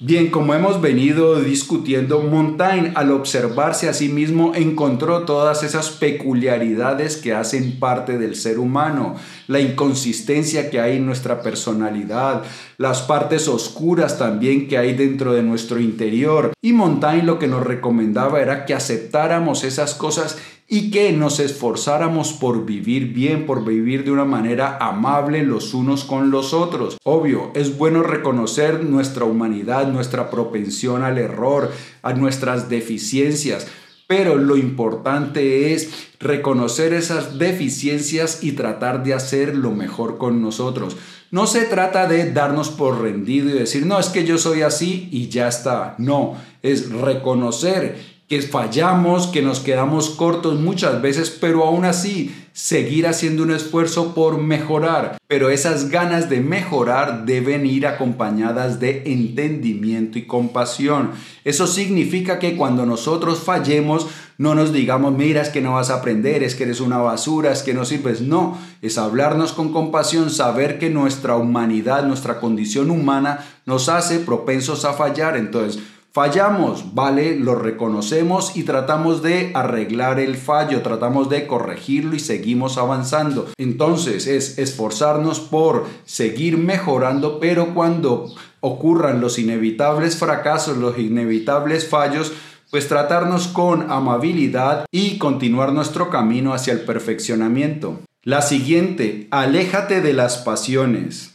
Bien, 0.04 0.32
como 0.32 0.52
hemos 0.52 0.80
venido 0.80 1.40
discutiendo, 1.40 2.23
Montaigne 2.23 2.90
al 2.97 3.12
observarse 3.12 3.88
a 3.88 3.94
sí 3.94 4.09
mismo 4.09 4.52
encontró 4.52 5.25
todas 5.25 5.62
esas 5.62 5.90
peculiaridades 5.90 7.16
que 7.16 7.32
hacen 7.32 7.78
parte 7.78 8.18
del 8.18 8.35
ser 8.35 8.59
humano, 8.59 9.14
la 9.47 9.61
inconsistencia 9.61 10.71
que 10.71 10.80
hay 10.80 10.97
en 10.97 11.06
nuestra 11.06 11.40
personalidad, 11.40 12.42
las 12.78 13.02
partes 13.02 13.47
oscuras 13.47 14.18
también 14.18 14.66
que 14.66 14.76
hay 14.76 14.94
dentro 14.94 15.35
de 15.35 15.44
nuestro 15.44 15.78
interior. 15.78 16.52
Y 16.61 16.73
Montaigne 16.73 17.23
lo 17.23 17.38
que 17.38 17.47
nos 17.47 17.64
recomendaba 17.64 18.40
era 18.40 18.64
que 18.64 18.75
aceptáramos 18.75 19.62
esas 19.62 19.94
cosas 19.94 20.37
y 20.73 20.91
que 20.91 21.12
nos 21.12 21.38
esforzáramos 21.38 22.33
por 22.33 22.64
vivir 22.64 23.12
bien, 23.12 23.45
por 23.45 23.62
vivir 23.62 24.05
de 24.05 24.11
una 24.11 24.25
manera 24.25 24.79
amable 24.81 25.43
los 25.43 25.75
unos 25.75 26.02
con 26.02 26.31
los 26.31 26.55
otros. 26.55 26.97
Obvio, 27.05 27.50
es 27.55 27.76
bueno 27.76 28.02
reconocer 28.02 28.83
nuestra 28.83 29.26
humanidad, 29.26 29.88
nuestra 29.88 30.31
propensión 30.31 31.02
al 31.02 31.19
error, 31.19 31.71
a 32.00 32.14
nuestras 32.14 32.71
deficiencias, 32.71 33.67
pero 34.07 34.37
lo 34.37 34.57
importante 34.57 35.75
es 35.75 36.09
reconocer 36.19 36.95
esas 36.95 37.38
deficiencias 37.38 38.43
y 38.43 38.52
tratar 38.52 39.05
de 39.05 39.12
hacer 39.12 39.55
lo 39.55 39.73
mejor 39.73 40.17
con 40.17 40.41
nosotros. 40.41 40.97
No 41.31 41.47
se 41.47 41.67
trata 41.67 42.07
de 42.07 42.33
darnos 42.33 42.71
por 42.71 43.02
rendido 43.02 43.50
y 43.50 43.52
decir, 43.52 43.85
no, 43.85 43.99
es 43.99 44.09
que 44.09 44.25
yo 44.25 44.38
soy 44.38 44.62
así 44.62 45.09
y 45.12 45.29
ya 45.29 45.49
está. 45.49 45.97
No, 45.99 46.35
es 46.62 46.91
reconocer 46.91 48.12
que 48.32 48.40
fallamos, 48.40 49.26
que 49.26 49.42
nos 49.42 49.60
quedamos 49.60 50.08
cortos 50.08 50.58
muchas 50.58 51.02
veces, 51.02 51.28
pero 51.28 51.64
aún 51.64 51.84
así 51.84 52.34
seguir 52.54 53.06
haciendo 53.06 53.42
un 53.42 53.50
esfuerzo 53.50 54.14
por 54.14 54.38
mejorar. 54.38 55.18
Pero 55.28 55.50
esas 55.50 55.90
ganas 55.90 56.30
de 56.30 56.40
mejorar 56.40 57.26
deben 57.26 57.66
ir 57.66 57.86
acompañadas 57.86 58.80
de 58.80 59.02
entendimiento 59.04 60.18
y 60.18 60.26
compasión. 60.26 61.10
Eso 61.44 61.66
significa 61.66 62.38
que 62.38 62.56
cuando 62.56 62.86
nosotros 62.86 63.40
fallemos, 63.40 64.06
no 64.38 64.54
nos 64.54 64.72
digamos, 64.72 65.12
mira, 65.12 65.42
es 65.42 65.50
que 65.50 65.60
no 65.60 65.74
vas 65.74 65.90
a 65.90 65.96
aprender, 65.96 66.42
es 66.42 66.54
que 66.54 66.64
eres 66.64 66.80
una 66.80 66.96
basura, 66.96 67.52
es 67.52 67.62
que 67.62 67.74
no 67.74 67.84
sirves. 67.84 68.22
No, 68.22 68.56
es 68.80 68.96
hablarnos 68.96 69.52
con 69.52 69.74
compasión, 69.74 70.30
saber 70.30 70.78
que 70.78 70.88
nuestra 70.88 71.36
humanidad, 71.36 72.06
nuestra 72.06 72.40
condición 72.40 72.90
humana 72.90 73.44
nos 73.66 73.90
hace 73.90 74.20
propensos 74.20 74.86
a 74.86 74.94
fallar. 74.94 75.36
Entonces, 75.36 75.82
Fallamos, 76.12 76.95
¿vale? 76.95 77.38
Lo 77.38 77.54
reconocemos 77.54 78.54
y 78.54 78.64
tratamos 78.64 79.23
de 79.23 79.50
arreglar 79.54 80.21
el 80.21 80.37
fallo, 80.37 80.83
tratamos 80.83 81.31
de 81.31 81.47
corregirlo 81.47 82.14
y 82.14 82.21
seguimos 82.21 82.76
avanzando. 82.76 83.49
Entonces 83.57 84.26
es 84.26 84.59
esforzarnos 84.59 85.40
por 85.40 85.87
seguir 86.04 86.59
mejorando, 86.59 87.40
pero 87.40 87.73
cuando 87.73 88.26
ocurran 88.61 89.23
los 89.23 89.38
inevitables 89.38 90.19
fracasos, 90.19 90.76
los 90.76 90.99
inevitables 90.99 91.88
fallos, 91.88 92.35
pues 92.71 92.88
tratarnos 92.88 93.49
con 93.49 93.90
amabilidad 93.90 94.85
y 94.90 95.16
continuar 95.16 95.73
nuestro 95.73 96.11
camino 96.11 96.52
hacia 96.52 96.75
el 96.75 96.81
perfeccionamiento. 96.83 98.00
La 98.23 98.42
siguiente, 98.42 99.28
aléjate 99.31 100.02
de 100.02 100.12
las 100.12 100.37
pasiones. 100.38 101.31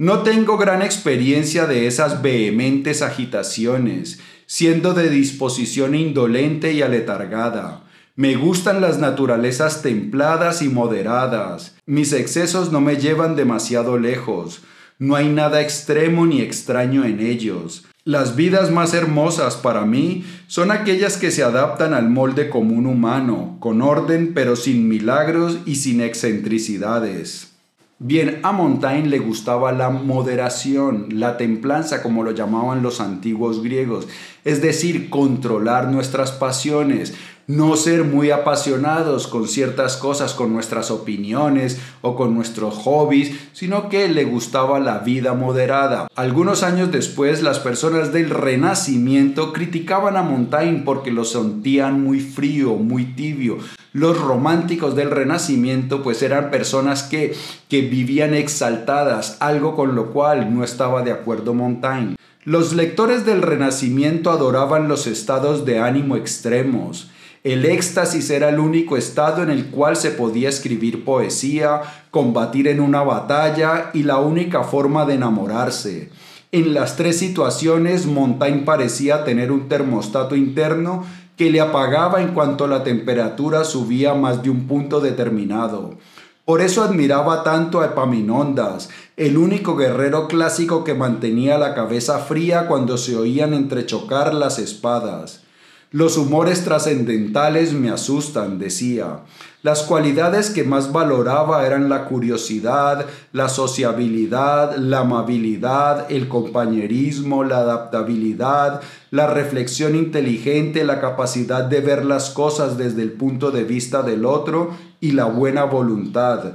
No 0.00 0.22
tengo 0.22 0.58
gran 0.58 0.80
experiencia 0.80 1.66
de 1.66 1.88
esas 1.88 2.22
vehementes 2.22 3.02
agitaciones, 3.02 4.20
siendo 4.46 4.94
de 4.94 5.10
disposición 5.10 5.96
indolente 5.96 6.72
y 6.72 6.82
aletargada. 6.82 7.82
Me 8.14 8.36
gustan 8.36 8.80
las 8.80 9.00
naturalezas 9.00 9.82
templadas 9.82 10.62
y 10.62 10.68
moderadas. 10.68 11.74
Mis 11.84 12.12
excesos 12.12 12.70
no 12.70 12.80
me 12.80 12.98
llevan 12.98 13.34
demasiado 13.34 13.98
lejos. 13.98 14.62
No 15.00 15.16
hay 15.16 15.30
nada 15.30 15.62
extremo 15.62 16.26
ni 16.26 16.42
extraño 16.42 17.04
en 17.04 17.18
ellos. 17.18 17.84
Las 18.04 18.36
vidas 18.36 18.70
más 18.70 18.94
hermosas 18.94 19.56
para 19.56 19.84
mí 19.84 20.24
son 20.46 20.70
aquellas 20.70 21.16
que 21.16 21.32
se 21.32 21.42
adaptan 21.42 21.92
al 21.92 22.08
molde 22.08 22.50
común 22.50 22.86
humano, 22.86 23.56
con 23.58 23.82
orden 23.82 24.32
pero 24.32 24.54
sin 24.54 24.86
milagros 24.86 25.58
y 25.66 25.74
sin 25.74 26.00
excentricidades. 26.00 27.57
Bien, 28.00 28.38
a 28.44 28.52
Montaigne 28.52 29.08
le 29.08 29.18
gustaba 29.18 29.72
la 29.72 29.90
moderación, 29.90 31.08
la 31.18 31.36
templanza, 31.36 32.00
como 32.00 32.22
lo 32.22 32.30
llamaban 32.30 32.80
los 32.80 33.00
antiguos 33.00 33.60
griegos, 33.60 34.06
es 34.44 34.62
decir, 34.62 35.10
controlar 35.10 35.88
nuestras 35.88 36.30
pasiones, 36.30 37.14
no 37.48 37.76
ser 37.76 38.04
muy 38.04 38.30
apasionados 38.30 39.26
con 39.26 39.48
ciertas 39.48 39.96
cosas, 39.96 40.34
con 40.34 40.52
nuestras 40.52 40.90
opiniones 40.90 41.80
o 42.02 42.14
con 42.14 42.34
nuestros 42.34 42.74
hobbies, 42.74 43.34
sino 43.54 43.88
que 43.88 44.06
le 44.08 44.24
gustaba 44.24 44.78
la 44.80 44.98
vida 44.98 45.32
moderada. 45.32 46.08
Algunos 46.14 46.62
años 46.62 46.92
después, 46.92 47.42
las 47.42 47.58
personas 47.58 48.12
del 48.12 48.28
Renacimiento 48.28 49.54
criticaban 49.54 50.18
a 50.18 50.22
Montaigne 50.22 50.82
porque 50.84 51.10
lo 51.10 51.24
sentían 51.24 52.02
muy 52.04 52.20
frío, 52.20 52.74
muy 52.74 53.06
tibio. 53.14 53.56
Los 53.94 54.20
románticos 54.20 54.94
del 54.94 55.10
Renacimiento 55.10 56.02
pues 56.02 56.22
eran 56.22 56.50
personas 56.50 57.02
que, 57.02 57.34
que 57.70 57.80
vivían 57.80 58.34
exaltadas, 58.34 59.38
algo 59.40 59.74
con 59.74 59.94
lo 59.94 60.10
cual 60.10 60.54
no 60.54 60.64
estaba 60.64 61.02
de 61.02 61.12
acuerdo 61.12 61.54
Montaigne. 61.54 62.16
Los 62.44 62.74
lectores 62.74 63.24
del 63.24 63.40
Renacimiento 63.40 64.30
adoraban 64.30 64.86
los 64.86 65.06
estados 65.06 65.64
de 65.64 65.78
ánimo 65.78 66.16
extremos. 66.16 67.10
El 67.44 67.64
éxtasis 67.64 68.30
era 68.30 68.48
el 68.48 68.58
único 68.58 68.96
estado 68.96 69.42
en 69.42 69.50
el 69.50 69.66
cual 69.66 69.96
se 69.96 70.10
podía 70.10 70.48
escribir 70.48 71.04
poesía, 71.04 71.82
combatir 72.10 72.66
en 72.66 72.80
una 72.80 73.02
batalla 73.02 73.90
y 73.94 74.02
la 74.02 74.18
única 74.18 74.64
forma 74.64 75.06
de 75.06 75.14
enamorarse. 75.14 76.10
En 76.50 76.74
las 76.74 76.96
tres 76.96 77.18
situaciones 77.18 78.06
Montaigne 78.06 78.64
parecía 78.64 79.24
tener 79.24 79.52
un 79.52 79.68
termostato 79.68 80.34
interno 80.34 81.04
que 81.36 81.50
le 81.50 81.60
apagaba 81.60 82.20
en 82.20 82.34
cuanto 82.34 82.66
la 82.66 82.82
temperatura 82.82 83.62
subía 83.62 84.14
más 84.14 84.42
de 84.42 84.50
un 84.50 84.66
punto 84.66 85.00
determinado. 85.00 85.96
Por 86.44 86.62
eso 86.62 86.82
admiraba 86.82 87.44
tanto 87.44 87.80
a 87.80 87.86
Epaminondas, 87.86 88.88
el 89.16 89.36
único 89.36 89.76
guerrero 89.76 90.26
clásico 90.26 90.82
que 90.82 90.94
mantenía 90.94 91.58
la 91.58 91.74
cabeza 91.74 92.18
fría 92.18 92.66
cuando 92.66 92.96
se 92.96 93.16
oían 93.16 93.52
entrechocar 93.54 94.34
las 94.34 94.58
espadas. 94.58 95.42
Los 95.90 96.18
humores 96.18 96.64
trascendentales 96.64 97.72
me 97.72 97.88
asustan, 97.88 98.58
decía. 98.58 99.20
Las 99.62 99.82
cualidades 99.84 100.50
que 100.50 100.62
más 100.62 100.92
valoraba 100.92 101.66
eran 101.66 101.88
la 101.88 102.04
curiosidad, 102.04 103.06
la 103.32 103.48
sociabilidad, 103.48 104.76
la 104.76 104.98
amabilidad, 104.98 106.12
el 106.12 106.28
compañerismo, 106.28 107.42
la 107.42 107.60
adaptabilidad, 107.60 108.82
la 109.10 109.28
reflexión 109.28 109.96
inteligente, 109.96 110.84
la 110.84 111.00
capacidad 111.00 111.64
de 111.64 111.80
ver 111.80 112.04
las 112.04 112.28
cosas 112.28 112.76
desde 112.76 113.00
el 113.00 113.12
punto 113.12 113.50
de 113.50 113.64
vista 113.64 114.02
del 114.02 114.26
otro 114.26 114.76
y 115.00 115.12
la 115.12 115.24
buena 115.24 115.64
voluntad. 115.64 116.52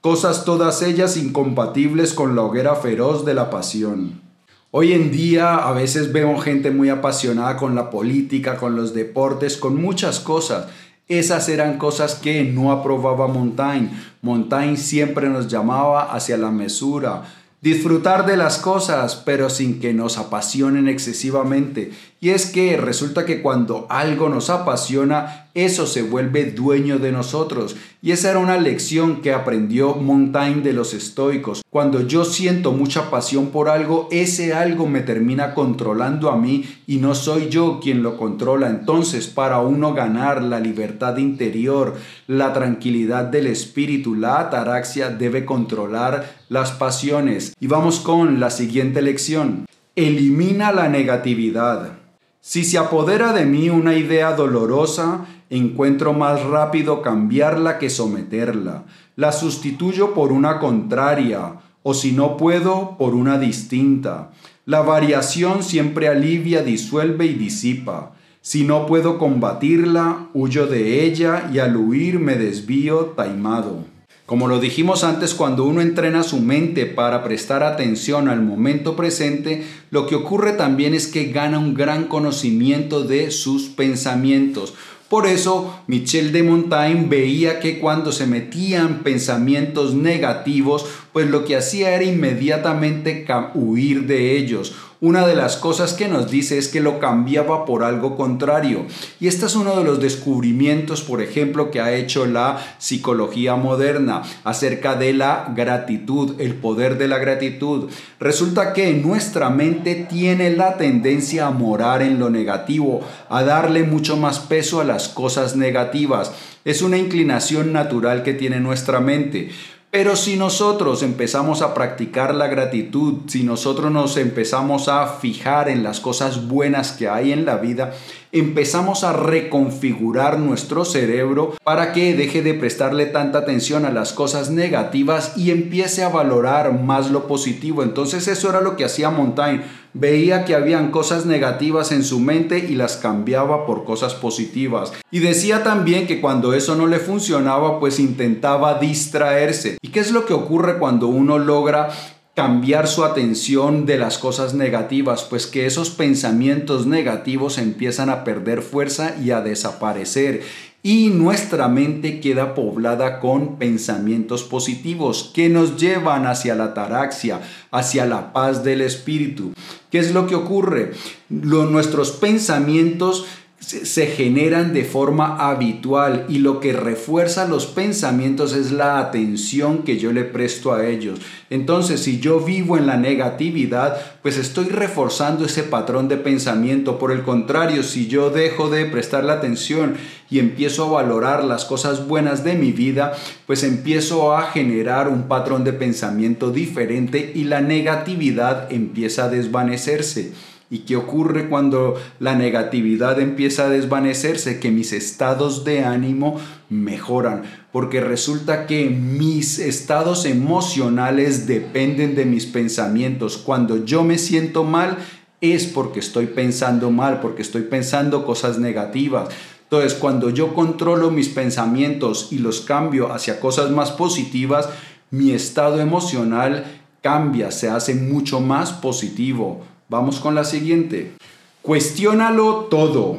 Cosas 0.00 0.44
todas 0.44 0.82
ellas 0.82 1.16
incompatibles 1.16 2.14
con 2.14 2.34
la 2.34 2.42
hoguera 2.42 2.74
feroz 2.74 3.24
de 3.24 3.34
la 3.34 3.48
pasión. 3.48 4.31
Hoy 4.74 4.94
en 4.94 5.10
día 5.10 5.56
a 5.56 5.72
veces 5.72 6.14
veo 6.14 6.38
gente 6.38 6.70
muy 6.70 6.88
apasionada 6.88 7.58
con 7.58 7.74
la 7.74 7.90
política, 7.90 8.56
con 8.56 8.74
los 8.74 8.94
deportes, 8.94 9.58
con 9.58 9.78
muchas 9.78 10.18
cosas. 10.18 10.68
Esas 11.08 11.50
eran 11.50 11.76
cosas 11.76 12.14
que 12.14 12.42
no 12.42 12.72
aprobaba 12.72 13.28
Montaigne. 13.28 13.90
Montaigne 14.22 14.78
siempre 14.78 15.28
nos 15.28 15.48
llamaba 15.48 16.14
hacia 16.14 16.38
la 16.38 16.50
mesura, 16.50 17.24
disfrutar 17.60 18.24
de 18.24 18.38
las 18.38 18.56
cosas, 18.56 19.14
pero 19.16 19.50
sin 19.50 19.78
que 19.78 19.92
nos 19.92 20.16
apasionen 20.16 20.88
excesivamente. 20.88 21.92
Y 22.22 22.30
es 22.30 22.46
que 22.46 22.76
resulta 22.76 23.26
que 23.26 23.42
cuando 23.42 23.88
algo 23.90 24.28
nos 24.28 24.48
apasiona, 24.48 25.48
eso 25.54 25.88
se 25.88 26.02
vuelve 26.02 26.52
dueño 26.52 27.00
de 27.00 27.10
nosotros. 27.10 27.74
Y 28.00 28.12
esa 28.12 28.30
era 28.30 28.38
una 28.38 28.58
lección 28.58 29.22
que 29.22 29.32
aprendió 29.32 29.96
Montaigne 29.96 30.62
de 30.62 30.72
los 30.72 30.94
estoicos. 30.94 31.62
Cuando 31.68 32.06
yo 32.06 32.24
siento 32.24 32.70
mucha 32.70 33.10
pasión 33.10 33.48
por 33.48 33.68
algo, 33.68 34.06
ese 34.12 34.54
algo 34.54 34.86
me 34.86 35.00
termina 35.00 35.52
controlando 35.52 36.30
a 36.30 36.36
mí 36.36 36.64
y 36.86 36.98
no 36.98 37.16
soy 37.16 37.48
yo 37.48 37.80
quien 37.82 38.04
lo 38.04 38.16
controla. 38.16 38.70
Entonces, 38.70 39.26
para 39.26 39.58
uno 39.58 39.92
ganar 39.92 40.44
la 40.44 40.60
libertad 40.60 41.16
interior, 41.16 41.96
la 42.28 42.52
tranquilidad 42.52 43.24
del 43.24 43.48
espíritu, 43.48 44.14
la 44.14 44.38
ataraxia 44.38 45.10
debe 45.10 45.44
controlar 45.44 46.36
las 46.48 46.70
pasiones. 46.70 47.52
Y 47.58 47.66
vamos 47.66 47.98
con 47.98 48.38
la 48.38 48.50
siguiente 48.50 49.02
lección. 49.02 49.66
Elimina 49.96 50.70
la 50.70 50.88
negatividad. 50.88 52.01
Si 52.44 52.64
se 52.64 52.76
apodera 52.76 53.32
de 53.32 53.46
mí 53.46 53.70
una 53.70 53.94
idea 53.94 54.32
dolorosa, 54.34 55.26
encuentro 55.48 56.12
más 56.12 56.42
rápido 56.42 57.00
cambiarla 57.00 57.78
que 57.78 57.88
someterla. 57.88 58.82
La 59.14 59.30
sustituyo 59.30 60.12
por 60.12 60.32
una 60.32 60.58
contraria, 60.58 61.60
o 61.84 61.94
si 61.94 62.10
no 62.10 62.36
puedo, 62.36 62.96
por 62.98 63.14
una 63.14 63.38
distinta. 63.38 64.32
La 64.66 64.80
variación 64.82 65.62
siempre 65.62 66.08
alivia, 66.08 66.64
disuelve 66.64 67.26
y 67.26 67.34
disipa. 67.34 68.10
Si 68.40 68.64
no 68.64 68.86
puedo 68.86 69.18
combatirla, 69.18 70.26
huyo 70.34 70.66
de 70.66 71.04
ella 71.04 71.48
y 71.52 71.60
al 71.60 71.76
huir 71.76 72.18
me 72.18 72.34
desvío 72.34 73.12
taimado. 73.16 73.91
Como 74.32 74.48
lo 74.48 74.60
dijimos 74.60 75.04
antes, 75.04 75.34
cuando 75.34 75.64
uno 75.64 75.82
entrena 75.82 76.22
su 76.22 76.40
mente 76.40 76.86
para 76.86 77.22
prestar 77.22 77.62
atención 77.62 78.30
al 78.30 78.40
momento 78.40 78.96
presente, 78.96 79.62
lo 79.90 80.06
que 80.06 80.14
ocurre 80.14 80.52
también 80.52 80.94
es 80.94 81.06
que 81.06 81.24
gana 81.26 81.58
un 81.58 81.74
gran 81.74 82.04
conocimiento 82.04 83.04
de 83.04 83.30
sus 83.30 83.64
pensamientos. 83.64 84.72
Por 85.10 85.26
eso 85.26 85.82
Michel 85.86 86.32
de 86.32 86.44
Montaigne 86.44 87.08
veía 87.10 87.60
que 87.60 87.78
cuando 87.78 88.10
se 88.10 88.26
metían 88.26 89.02
pensamientos 89.02 89.92
negativos, 89.92 90.86
pues 91.12 91.28
lo 91.28 91.44
que 91.44 91.56
hacía 91.56 91.94
era 91.94 92.04
inmediatamente 92.04 93.26
huir 93.52 94.06
de 94.06 94.38
ellos 94.38 94.74
una 95.02 95.26
de 95.26 95.34
las 95.34 95.56
cosas 95.56 95.94
que 95.94 96.06
nos 96.06 96.30
dice 96.30 96.58
es 96.58 96.68
que 96.68 96.80
lo 96.80 97.00
cambiaba 97.00 97.64
por 97.64 97.82
algo 97.82 98.16
contrario. 98.16 98.86
Y 99.18 99.26
este 99.26 99.46
es 99.46 99.56
uno 99.56 99.76
de 99.76 99.82
los 99.82 100.00
descubrimientos, 100.00 101.02
por 101.02 101.20
ejemplo, 101.20 101.72
que 101.72 101.80
ha 101.80 101.92
hecho 101.92 102.24
la 102.24 102.64
psicología 102.78 103.56
moderna 103.56 104.22
acerca 104.44 104.94
de 104.94 105.12
la 105.12 105.52
gratitud, 105.56 106.40
el 106.40 106.54
poder 106.54 106.98
de 106.98 107.08
la 107.08 107.18
gratitud. 107.18 107.90
Resulta 108.20 108.72
que 108.72 108.94
nuestra 108.94 109.50
mente 109.50 110.06
tiene 110.08 110.50
la 110.50 110.76
tendencia 110.76 111.48
a 111.48 111.50
morar 111.50 112.00
en 112.00 112.20
lo 112.20 112.30
negativo, 112.30 113.00
a 113.28 113.42
darle 113.42 113.82
mucho 113.82 114.16
más 114.16 114.38
peso 114.38 114.80
a 114.80 114.84
las 114.84 115.08
cosas 115.08 115.56
negativas. 115.56 116.30
Es 116.64 116.80
una 116.80 116.96
inclinación 116.96 117.72
natural 117.72 118.22
que 118.22 118.34
tiene 118.34 118.60
nuestra 118.60 119.00
mente. 119.00 119.50
Pero 119.92 120.16
si 120.16 120.36
nosotros 120.36 121.02
empezamos 121.02 121.60
a 121.60 121.74
practicar 121.74 122.34
la 122.34 122.46
gratitud, 122.46 123.28
si 123.28 123.42
nosotros 123.42 123.92
nos 123.92 124.16
empezamos 124.16 124.88
a 124.88 125.06
fijar 125.06 125.68
en 125.68 125.82
las 125.82 126.00
cosas 126.00 126.48
buenas 126.48 126.92
que 126.92 127.10
hay 127.10 127.30
en 127.30 127.44
la 127.44 127.58
vida, 127.58 127.92
empezamos 128.32 129.04
a 129.04 129.12
reconfigurar 129.12 130.38
nuestro 130.38 130.86
cerebro 130.86 131.54
para 131.62 131.92
que 131.92 132.16
deje 132.16 132.42
de 132.42 132.54
prestarle 132.54 133.04
tanta 133.04 133.38
atención 133.38 133.84
a 133.84 133.92
las 133.92 134.14
cosas 134.14 134.50
negativas 134.50 135.36
y 135.36 135.50
empiece 135.50 136.02
a 136.02 136.08
valorar 136.08 136.82
más 136.82 137.10
lo 137.10 137.28
positivo. 137.28 137.82
Entonces 137.82 138.26
eso 138.28 138.48
era 138.48 138.62
lo 138.62 138.74
que 138.76 138.86
hacía 138.86 139.10
Montaigne. 139.10 139.64
Veía 139.94 140.46
que 140.46 140.54
habían 140.54 140.90
cosas 140.90 141.26
negativas 141.26 141.92
en 141.92 142.02
su 142.02 142.18
mente 142.18 142.58
y 142.58 142.74
las 142.74 142.96
cambiaba 142.96 143.66
por 143.66 143.84
cosas 143.84 144.14
positivas. 144.14 144.92
Y 145.10 145.18
decía 145.18 145.62
también 145.62 146.06
que 146.06 146.22
cuando 146.22 146.54
eso 146.54 146.74
no 146.74 146.86
le 146.86 146.98
funcionaba, 146.98 147.78
pues 147.78 148.00
intentaba 148.00 148.78
distraerse. 148.78 149.76
¿Y 149.82 149.88
qué 149.88 150.00
es 150.00 150.10
lo 150.10 150.24
que 150.24 150.32
ocurre 150.32 150.78
cuando 150.78 151.08
uno 151.08 151.38
logra 151.38 151.90
cambiar 152.34 152.88
su 152.88 153.04
atención 153.04 153.84
de 153.84 153.98
las 153.98 154.18
cosas 154.18 154.54
negativas, 154.54 155.24
pues 155.24 155.46
que 155.46 155.66
esos 155.66 155.90
pensamientos 155.90 156.86
negativos 156.86 157.58
empiezan 157.58 158.08
a 158.08 158.24
perder 158.24 158.62
fuerza 158.62 159.14
y 159.22 159.32
a 159.32 159.42
desaparecer 159.42 160.42
y 160.84 161.10
nuestra 161.10 161.68
mente 161.68 162.18
queda 162.18 162.54
poblada 162.54 163.20
con 163.20 163.56
pensamientos 163.56 164.42
positivos 164.42 165.30
que 165.32 165.48
nos 165.48 165.76
llevan 165.76 166.26
hacia 166.26 166.56
la 166.56 166.74
taraxia, 166.74 167.40
hacia 167.70 168.04
la 168.04 168.32
paz 168.32 168.64
del 168.64 168.80
espíritu. 168.80 169.52
¿Qué 169.90 169.98
es 169.98 170.12
lo 170.12 170.26
que 170.26 170.34
ocurre? 170.34 170.92
nuestros 171.28 172.10
pensamientos 172.12 173.26
se 173.62 174.06
generan 174.06 174.74
de 174.74 174.84
forma 174.84 175.36
habitual 175.36 176.26
y 176.28 176.38
lo 176.38 176.58
que 176.58 176.72
refuerza 176.72 177.46
los 177.46 177.66
pensamientos 177.66 178.54
es 178.54 178.72
la 178.72 178.98
atención 178.98 179.84
que 179.84 179.98
yo 179.98 180.12
le 180.12 180.24
presto 180.24 180.72
a 180.72 180.86
ellos. 180.86 181.20
Entonces, 181.48 182.00
si 182.00 182.18
yo 182.18 182.40
vivo 182.40 182.76
en 182.76 182.86
la 182.86 182.96
negatividad, 182.96 183.96
pues 184.20 184.36
estoy 184.36 184.66
reforzando 184.66 185.44
ese 185.44 185.62
patrón 185.62 186.08
de 186.08 186.16
pensamiento. 186.16 186.98
Por 186.98 187.12
el 187.12 187.22
contrario, 187.22 187.84
si 187.84 188.08
yo 188.08 188.30
dejo 188.30 188.68
de 188.68 188.84
prestar 188.86 189.22
la 189.22 189.34
atención 189.34 189.94
y 190.28 190.40
empiezo 190.40 190.84
a 190.86 191.02
valorar 191.02 191.44
las 191.44 191.64
cosas 191.64 192.08
buenas 192.08 192.42
de 192.42 192.54
mi 192.54 192.72
vida, 192.72 193.12
pues 193.46 193.62
empiezo 193.62 194.36
a 194.36 194.50
generar 194.50 195.08
un 195.08 195.28
patrón 195.28 195.62
de 195.62 195.72
pensamiento 195.72 196.50
diferente 196.50 197.32
y 197.34 197.44
la 197.44 197.60
negatividad 197.60 198.72
empieza 198.72 199.24
a 199.24 199.28
desvanecerse. 199.28 200.32
¿Y 200.72 200.78
qué 200.78 200.96
ocurre 200.96 201.50
cuando 201.50 202.00
la 202.18 202.34
negatividad 202.34 203.20
empieza 203.20 203.66
a 203.66 203.68
desvanecerse? 203.68 204.58
Que 204.58 204.70
mis 204.70 204.94
estados 204.94 205.64
de 205.64 205.84
ánimo 205.84 206.40
mejoran, 206.70 207.42
porque 207.72 208.00
resulta 208.00 208.66
que 208.66 208.88
mis 208.88 209.58
estados 209.58 210.24
emocionales 210.24 211.46
dependen 211.46 212.14
de 212.14 212.24
mis 212.24 212.46
pensamientos. 212.46 213.36
Cuando 213.36 213.84
yo 213.84 214.02
me 214.02 214.16
siento 214.16 214.64
mal, 214.64 214.96
es 215.42 215.66
porque 215.66 216.00
estoy 216.00 216.28
pensando 216.28 216.90
mal, 216.90 217.20
porque 217.20 217.42
estoy 217.42 217.64
pensando 217.64 218.24
cosas 218.24 218.58
negativas. 218.58 219.28
Entonces, 219.64 219.92
cuando 219.92 220.30
yo 220.30 220.54
controlo 220.54 221.10
mis 221.10 221.28
pensamientos 221.28 222.28
y 222.30 222.38
los 222.38 222.62
cambio 222.62 223.12
hacia 223.12 223.40
cosas 223.40 223.70
más 223.70 223.90
positivas, 223.90 224.70
mi 225.10 225.32
estado 225.32 225.80
emocional 225.80 226.64
cambia, 227.02 227.50
se 227.50 227.68
hace 227.68 227.94
mucho 227.94 228.40
más 228.40 228.72
positivo. 228.72 229.66
Vamos 229.92 230.20
con 230.20 230.34
la 230.34 230.44
siguiente. 230.44 231.12
Cuestiónalo 231.60 232.68
todo. 232.70 233.18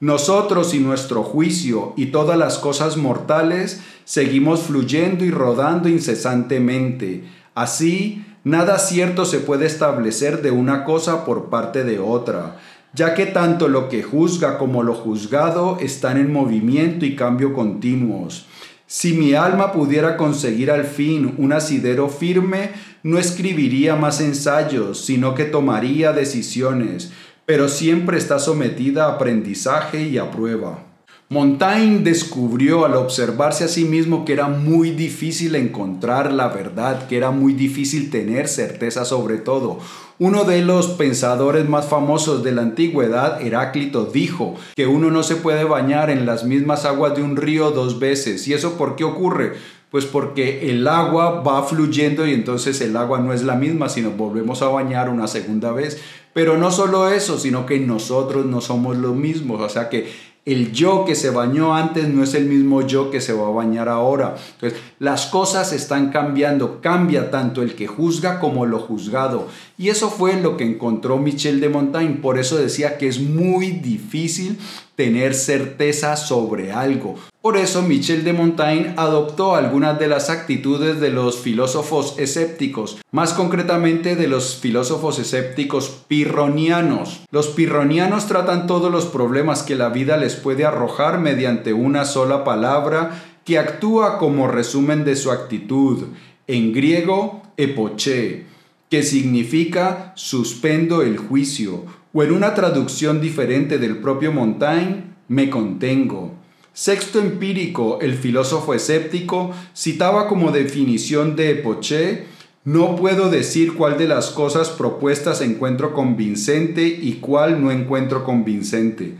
Nosotros 0.00 0.72
y 0.72 0.78
nuestro 0.78 1.22
juicio 1.22 1.92
y 1.94 2.06
todas 2.06 2.38
las 2.38 2.56
cosas 2.56 2.96
mortales 2.96 3.82
seguimos 4.06 4.62
fluyendo 4.62 5.26
y 5.26 5.30
rodando 5.30 5.90
incesantemente. 5.90 7.24
Así, 7.54 8.24
nada 8.44 8.78
cierto 8.78 9.26
se 9.26 9.40
puede 9.40 9.66
establecer 9.66 10.40
de 10.40 10.50
una 10.50 10.86
cosa 10.86 11.26
por 11.26 11.50
parte 11.50 11.84
de 11.84 11.98
otra, 11.98 12.56
ya 12.94 13.12
que 13.12 13.26
tanto 13.26 13.68
lo 13.68 13.90
que 13.90 14.02
juzga 14.02 14.56
como 14.56 14.82
lo 14.82 14.94
juzgado 14.94 15.76
están 15.82 16.16
en 16.16 16.32
movimiento 16.32 17.04
y 17.04 17.14
cambio 17.14 17.52
continuos. 17.52 18.46
Si 18.86 19.12
mi 19.12 19.34
alma 19.34 19.70
pudiera 19.70 20.16
conseguir 20.16 20.70
al 20.70 20.84
fin 20.84 21.34
un 21.36 21.52
asidero 21.52 22.08
firme, 22.08 22.70
no 23.02 23.18
escribiría 23.18 23.96
más 23.96 24.20
ensayos, 24.20 25.04
sino 25.04 25.34
que 25.34 25.44
tomaría 25.44 26.12
decisiones, 26.12 27.12
pero 27.46 27.68
siempre 27.68 28.18
está 28.18 28.38
sometida 28.38 29.06
a 29.06 29.14
aprendizaje 29.14 30.02
y 30.02 30.18
a 30.18 30.30
prueba. 30.30 30.86
Montaigne 31.32 32.00
descubrió 32.00 32.84
al 32.84 32.96
observarse 32.96 33.62
a 33.62 33.68
sí 33.68 33.84
mismo 33.84 34.24
que 34.24 34.32
era 34.32 34.48
muy 34.48 34.90
difícil 34.90 35.54
encontrar 35.54 36.32
la 36.32 36.48
verdad, 36.48 37.06
que 37.06 37.16
era 37.16 37.30
muy 37.30 37.52
difícil 37.52 38.10
tener 38.10 38.48
certeza 38.48 39.04
sobre 39.04 39.38
todo. 39.38 39.78
Uno 40.18 40.42
de 40.42 40.62
los 40.62 40.88
pensadores 40.88 41.68
más 41.68 41.86
famosos 41.86 42.42
de 42.42 42.50
la 42.50 42.62
antigüedad, 42.62 43.40
Heráclito, 43.40 44.06
dijo 44.06 44.56
que 44.74 44.88
uno 44.88 45.12
no 45.12 45.22
se 45.22 45.36
puede 45.36 45.62
bañar 45.62 46.10
en 46.10 46.26
las 46.26 46.42
mismas 46.42 46.84
aguas 46.84 47.14
de 47.14 47.22
un 47.22 47.36
río 47.36 47.70
dos 47.70 48.00
veces. 48.00 48.48
¿Y 48.48 48.52
eso 48.52 48.76
por 48.76 48.96
qué 48.96 49.04
ocurre? 49.04 49.52
Pues 49.90 50.06
porque 50.06 50.70
el 50.70 50.86
agua 50.86 51.40
va 51.42 51.62
fluyendo 51.64 52.26
y 52.26 52.32
entonces 52.32 52.80
el 52.80 52.96
agua 52.96 53.18
no 53.18 53.32
es 53.32 53.42
la 53.42 53.56
misma, 53.56 53.88
sino 53.88 54.12
volvemos 54.12 54.62
a 54.62 54.68
bañar 54.68 55.08
una 55.08 55.26
segunda 55.26 55.72
vez. 55.72 56.00
Pero 56.32 56.56
no 56.56 56.70
solo 56.70 57.08
eso, 57.08 57.38
sino 57.38 57.66
que 57.66 57.80
nosotros 57.80 58.46
no 58.46 58.60
somos 58.60 58.96
los 58.96 59.16
mismos. 59.16 59.60
O 59.60 59.68
sea 59.68 59.88
que 59.88 60.08
el 60.46 60.72
yo 60.72 61.04
que 61.04 61.14
se 61.14 61.30
bañó 61.30 61.74
antes 61.74 62.08
no 62.08 62.22
es 62.22 62.34
el 62.34 62.46
mismo 62.46 62.82
yo 62.82 63.10
que 63.10 63.20
se 63.20 63.32
va 63.32 63.48
a 63.48 63.50
bañar 63.50 63.88
ahora. 63.88 64.36
Entonces, 64.54 64.80
las 64.98 65.26
cosas 65.26 65.72
están 65.72 66.10
cambiando, 66.10 66.80
cambia 66.80 67.30
tanto 67.30 67.62
el 67.62 67.74
que 67.74 67.86
juzga 67.86 68.40
como 68.40 68.66
lo 68.66 68.78
juzgado. 68.78 69.48
Y 69.80 69.88
eso 69.88 70.10
fue 70.10 70.38
lo 70.38 70.58
que 70.58 70.64
encontró 70.64 71.16
Michel 71.16 71.58
de 71.58 71.70
Montaigne. 71.70 72.16
Por 72.16 72.38
eso 72.38 72.58
decía 72.58 72.98
que 72.98 73.08
es 73.08 73.18
muy 73.18 73.70
difícil 73.70 74.58
tener 74.94 75.32
certeza 75.32 76.18
sobre 76.18 76.70
algo. 76.70 77.14
Por 77.40 77.56
eso 77.56 77.80
Michel 77.80 78.22
de 78.22 78.34
Montaigne 78.34 78.92
adoptó 78.98 79.54
algunas 79.54 79.98
de 79.98 80.06
las 80.06 80.28
actitudes 80.28 81.00
de 81.00 81.08
los 81.08 81.38
filósofos 81.38 82.18
escépticos, 82.18 82.98
más 83.10 83.32
concretamente 83.32 84.16
de 84.16 84.28
los 84.28 84.56
filósofos 84.56 85.18
escépticos 85.18 86.02
pirronianos. 86.06 87.22
Los 87.30 87.46
pirronianos 87.46 88.26
tratan 88.26 88.66
todos 88.66 88.92
los 88.92 89.06
problemas 89.06 89.62
que 89.62 89.76
la 89.76 89.88
vida 89.88 90.18
les 90.18 90.36
puede 90.36 90.66
arrojar 90.66 91.20
mediante 91.20 91.72
una 91.72 92.04
sola 92.04 92.44
palabra 92.44 93.22
que 93.46 93.58
actúa 93.58 94.18
como 94.18 94.46
resumen 94.46 95.06
de 95.06 95.16
su 95.16 95.30
actitud, 95.30 96.08
en 96.46 96.74
griego 96.74 97.40
epoché, 97.56 98.49
que 98.90 99.04
significa 99.04 100.12
suspendo 100.16 101.02
el 101.02 101.16
juicio, 101.16 101.84
o 102.12 102.22
en 102.24 102.32
una 102.32 102.54
traducción 102.54 103.20
diferente 103.20 103.78
del 103.78 103.98
propio 103.98 104.32
Montaigne, 104.32 105.04
me 105.28 105.48
contengo. 105.48 106.34
Sexto 106.72 107.20
Empírico, 107.20 108.00
el 108.00 108.14
filósofo 108.14 108.74
escéptico, 108.74 109.52
citaba 109.76 110.26
como 110.26 110.50
definición 110.50 111.36
de 111.36 111.52
Epoché, 111.52 112.24
no 112.64 112.96
puedo 112.96 113.30
decir 113.30 113.74
cuál 113.74 113.96
de 113.96 114.08
las 114.08 114.30
cosas 114.30 114.70
propuestas 114.70 115.40
encuentro 115.40 115.94
convincente 115.94 116.86
y 116.86 117.14
cuál 117.20 117.62
no 117.62 117.70
encuentro 117.70 118.24
convincente. 118.24 119.14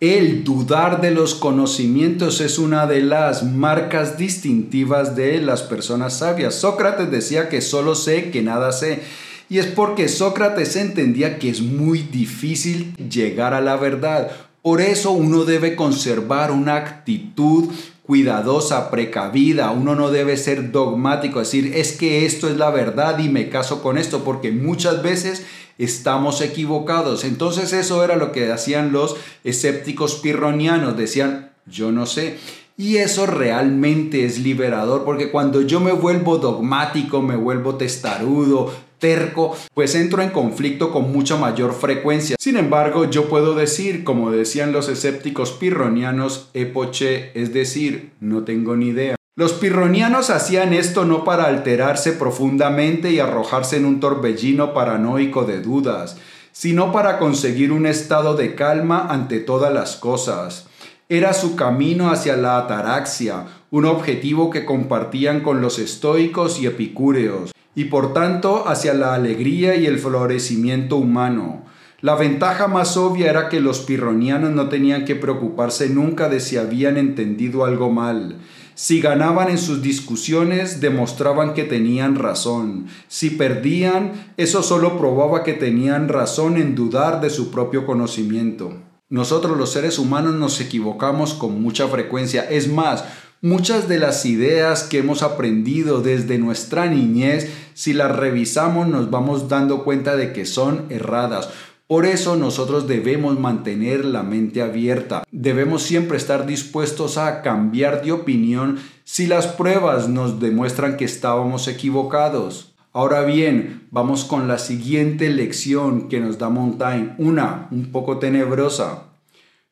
El 0.00 0.44
dudar 0.44 1.02
de 1.02 1.10
los 1.10 1.34
conocimientos 1.34 2.40
es 2.40 2.58
una 2.58 2.86
de 2.86 3.02
las 3.02 3.42
marcas 3.42 4.16
distintivas 4.16 5.14
de 5.14 5.42
las 5.42 5.62
personas 5.62 6.16
sabias. 6.16 6.54
Sócrates 6.54 7.10
decía 7.10 7.50
que 7.50 7.60
solo 7.60 7.94
sé 7.94 8.30
que 8.30 8.40
nada 8.40 8.72
sé. 8.72 9.02
Y 9.50 9.58
es 9.58 9.66
porque 9.66 10.08
Sócrates 10.08 10.74
entendía 10.76 11.38
que 11.38 11.50
es 11.50 11.60
muy 11.60 11.98
difícil 11.98 12.94
llegar 13.10 13.52
a 13.52 13.60
la 13.60 13.76
verdad. 13.76 14.30
Por 14.62 14.80
eso 14.80 15.10
uno 15.10 15.44
debe 15.44 15.76
conservar 15.76 16.50
una 16.50 16.76
actitud 16.76 17.68
cuidadosa, 18.10 18.90
precavida, 18.90 19.70
uno 19.70 19.94
no 19.94 20.10
debe 20.10 20.36
ser 20.36 20.72
dogmático, 20.72 21.38
decir, 21.38 21.76
es 21.76 21.92
que 21.92 22.26
esto 22.26 22.48
es 22.48 22.56
la 22.56 22.70
verdad 22.70 23.20
y 23.20 23.28
me 23.28 23.48
caso 23.48 23.84
con 23.84 23.96
esto, 23.96 24.24
porque 24.24 24.50
muchas 24.50 25.00
veces 25.00 25.46
estamos 25.78 26.40
equivocados. 26.40 27.22
Entonces 27.22 27.72
eso 27.72 28.02
era 28.02 28.16
lo 28.16 28.32
que 28.32 28.50
hacían 28.50 28.90
los 28.90 29.14
escépticos 29.44 30.16
pirronianos, 30.16 30.96
decían, 30.96 31.52
yo 31.66 31.92
no 31.92 32.04
sé. 32.04 32.38
Y 32.76 32.96
eso 32.96 33.26
realmente 33.26 34.24
es 34.24 34.40
liberador, 34.40 35.04
porque 35.04 35.30
cuando 35.30 35.60
yo 35.60 35.78
me 35.78 35.92
vuelvo 35.92 36.38
dogmático, 36.38 37.22
me 37.22 37.36
vuelvo 37.36 37.76
testarudo, 37.76 38.74
terco, 39.00 39.56
pues 39.74 39.96
entro 39.96 40.22
en 40.22 40.30
conflicto 40.30 40.92
con 40.92 41.10
mucha 41.10 41.36
mayor 41.36 41.72
frecuencia. 41.74 42.36
Sin 42.38 42.56
embargo, 42.56 43.10
yo 43.10 43.28
puedo 43.28 43.56
decir, 43.56 44.04
como 44.04 44.30
decían 44.30 44.70
los 44.70 44.88
escépticos 44.88 45.50
pirronianos, 45.52 46.50
epoche, 46.54 47.32
es 47.34 47.52
decir, 47.52 48.12
no 48.20 48.44
tengo 48.44 48.76
ni 48.76 48.88
idea. 48.88 49.16
Los 49.36 49.54
pirronianos 49.54 50.28
hacían 50.30 50.74
esto 50.74 51.04
no 51.04 51.24
para 51.24 51.44
alterarse 51.44 52.12
profundamente 52.12 53.10
y 53.10 53.20
arrojarse 53.20 53.78
en 53.78 53.86
un 53.86 53.98
torbellino 53.98 54.74
paranoico 54.74 55.44
de 55.44 55.62
dudas, 55.62 56.18
sino 56.52 56.92
para 56.92 57.18
conseguir 57.18 57.72
un 57.72 57.86
estado 57.86 58.36
de 58.36 58.54
calma 58.54 59.06
ante 59.08 59.40
todas 59.40 59.72
las 59.72 59.96
cosas. 59.96 60.66
Era 61.08 61.32
su 61.32 61.56
camino 61.56 62.10
hacia 62.10 62.36
la 62.36 62.58
ataraxia, 62.58 63.46
un 63.70 63.86
objetivo 63.86 64.50
que 64.50 64.64
compartían 64.64 65.40
con 65.40 65.60
los 65.60 65.78
estoicos 65.78 66.60
y 66.60 66.66
epicúreos 66.66 67.52
y 67.74 67.84
por 67.84 68.12
tanto 68.12 68.68
hacia 68.68 68.94
la 68.94 69.14
alegría 69.14 69.76
y 69.76 69.86
el 69.86 69.98
florecimiento 69.98 70.96
humano. 70.96 71.64
La 72.00 72.14
ventaja 72.14 72.66
más 72.66 72.96
obvia 72.96 73.28
era 73.28 73.48
que 73.50 73.60
los 73.60 73.80
pirronianos 73.80 74.52
no 74.52 74.68
tenían 74.70 75.04
que 75.04 75.16
preocuparse 75.16 75.90
nunca 75.90 76.30
de 76.30 76.40
si 76.40 76.56
habían 76.56 76.96
entendido 76.96 77.64
algo 77.66 77.90
mal. 77.90 78.38
Si 78.74 79.02
ganaban 79.02 79.50
en 79.50 79.58
sus 79.58 79.82
discusiones, 79.82 80.80
demostraban 80.80 81.52
que 81.52 81.64
tenían 81.64 82.14
razón. 82.14 82.86
Si 83.08 83.28
perdían, 83.28 84.32
eso 84.38 84.62
solo 84.62 84.96
probaba 84.96 85.42
que 85.42 85.52
tenían 85.52 86.08
razón 86.08 86.56
en 86.56 86.74
dudar 86.74 87.20
de 87.20 87.28
su 87.28 87.50
propio 87.50 87.84
conocimiento. 87.84 88.72
Nosotros 89.10 89.58
los 89.58 89.70
seres 89.70 89.98
humanos 89.98 90.36
nos 90.36 90.58
equivocamos 90.62 91.34
con 91.34 91.60
mucha 91.60 91.88
frecuencia. 91.88 92.48
Es 92.48 92.68
más, 92.68 93.04
Muchas 93.42 93.88
de 93.88 93.98
las 93.98 94.26
ideas 94.26 94.82
que 94.82 94.98
hemos 94.98 95.22
aprendido 95.22 96.02
desde 96.02 96.36
nuestra 96.36 96.84
niñez, 96.84 97.50
si 97.72 97.94
las 97.94 98.14
revisamos 98.14 98.86
nos 98.86 99.10
vamos 99.10 99.48
dando 99.48 99.82
cuenta 99.82 100.14
de 100.14 100.34
que 100.34 100.44
son 100.44 100.84
erradas. 100.90 101.48
Por 101.86 102.04
eso 102.04 102.36
nosotros 102.36 102.86
debemos 102.86 103.38
mantener 103.38 104.04
la 104.04 104.22
mente 104.22 104.60
abierta. 104.60 105.24
Debemos 105.30 105.82
siempre 105.82 106.18
estar 106.18 106.44
dispuestos 106.44 107.16
a 107.16 107.40
cambiar 107.40 108.02
de 108.04 108.12
opinión 108.12 108.78
si 109.04 109.26
las 109.26 109.46
pruebas 109.46 110.06
nos 110.06 110.38
demuestran 110.38 110.98
que 110.98 111.06
estábamos 111.06 111.66
equivocados. 111.66 112.74
Ahora 112.92 113.22
bien, 113.22 113.88
vamos 113.90 114.26
con 114.26 114.48
la 114.48 114.58
siguiente 114.58 115.30
lección 115.30 116.10
que 116.10 116.20
nos 116.20 116.36
da 116.36 116.50
Montaigne, 116.50 117.14
una 117.16 117.68
un 117.70 117.90
poco 117.90 118.18
tenebrosa. 118.18 119.04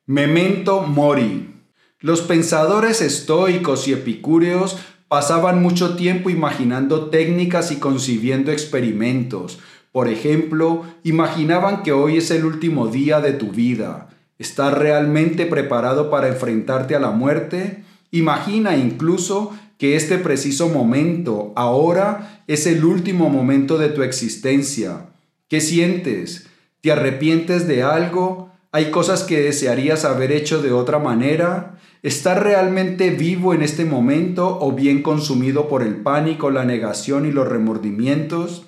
Memento 0.07 0.81
mori. 0.81 1.58
Los 2.01 2.21
pensadores 2.21 3.01
estoicos 3.01 3.89
y 3.89 3.93
epicúreos 3.93 4.79
pasaban 5.09 5.61
mucho 5.61 5.97
tiempo 5.97 6.31
imaginando 6.31 7.07
técnicas 7.07 7.73
y 7.73 7.77
concibiendo 7.77 8.53
experimentos. 8.53 9.59
Por 9.91 10.07
ejemplo, 10.07 10.85
imaginaban 11.03 11.83
que 11.83 11.91
hoy 11.91 12.19
es 12.19 12.31
el 12.31 12.45
último 12.45 12.87
día 12.87 13.21
de 13.21 13.33
tu 13.33 13.51
vida. 13.51 14.11
¿Estás 14.39 14.75
realmente 14.75 15.45
preparado 15.45 16.09
para 16.09 16.29
enfrentarte 16.29 16.95
a 16.95 17.01
la 17.01 17.11
muerte? 17.11 17.83
Imagina 18.13 18.77
incluso 18.77 19.53
que 19.77 19.97
este 19.97 20.19
preciso 20.19 20.69
momento, 20.69 21.53
ahora, 21.57 22.45
es 22.47 22.69
el 22.69 22.85
último 22.85 23.29
momento 23.29 23.77
de 23.77 23.89
tu 23.89 24.05
existencia. 24.05 25.07
¿Qué 25.49 25.61
sientes? 25.61 26.47
¿Te 26.81 26.93
arrepientes 26.93 27.67
de 27.67 27.83
algo? 27.83 28.53
¿Hay 28.71 28.93
cosas 28.93 29.25
que 29.25 29.41
desearías 29.41 30.05
haber 30.05 30.31
hecho 30.31 30.63
de 30.63 30.71
otra 30.71 31.01
manera? 31.01 31.75
¿Estás 32.05 32.41
realmente 32.41 33.11
vivo 33.11 33.55
en 33.55 33.63
este 33.63 33.85
momento 33.85 34.59
o 34.61 34.71
bien 34.71 35.03
consumido 35.03 35.69
por 35.69 35.83
el 35.83 35.97
pánico, 35.97 36.49
la 36.49 36.65
negación 36.65 37.27
y 37.27 37.33
los 37.33 37.49
remordimientos? 37.49 38.67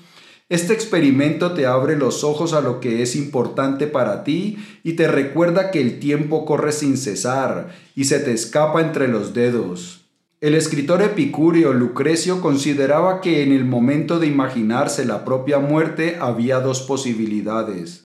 Este 0.49 0.73
experimento 0.73 1.53
te 1.53 1.64
abre 1.64 1.97
los 1.97 2.25
ojos 2.25 2.55
a 2.55 2.61
lo 2.61 2.81
que 2.81 3.03
es 3.03 3.14
importante 3.14 3.87
para 3.87 4.25
ti 4.25 4.59
y 4.83 4.95
te 4.95 5.07
recuerda 5.07 5.71
que 5.71 5.81
el 5.81 6.01
tiempo 6.01 6.45
corre 6.45 6.73
sin 6.73 6.97
cesar 6.97 7.69
y 7.95 8.07
se 8.07 8.19
te 8.19 8.33
escapa 8.33 8.81
entre 8.81 9.07
los 9.07 9.33
dedos. 9.33 10.09
El 10.40 10.57
escritor 10.57 11.01
epicúreo 11.01 11.73
Lucrecio 11.73 12.40
consideraba 12.40 13.21
que 13.21 13.45
en 13.45 13.53
el 13.53 13.64
momento 13.64 14.19
de 14.19 14.27
imaginarse 14.27 15.05
la 15.05 15.25
propia 15.25 15.61
muerte 15.61 16.16
había 16.21 16.59
dos 16.59 16.81
posibilidades. 16.81 18.03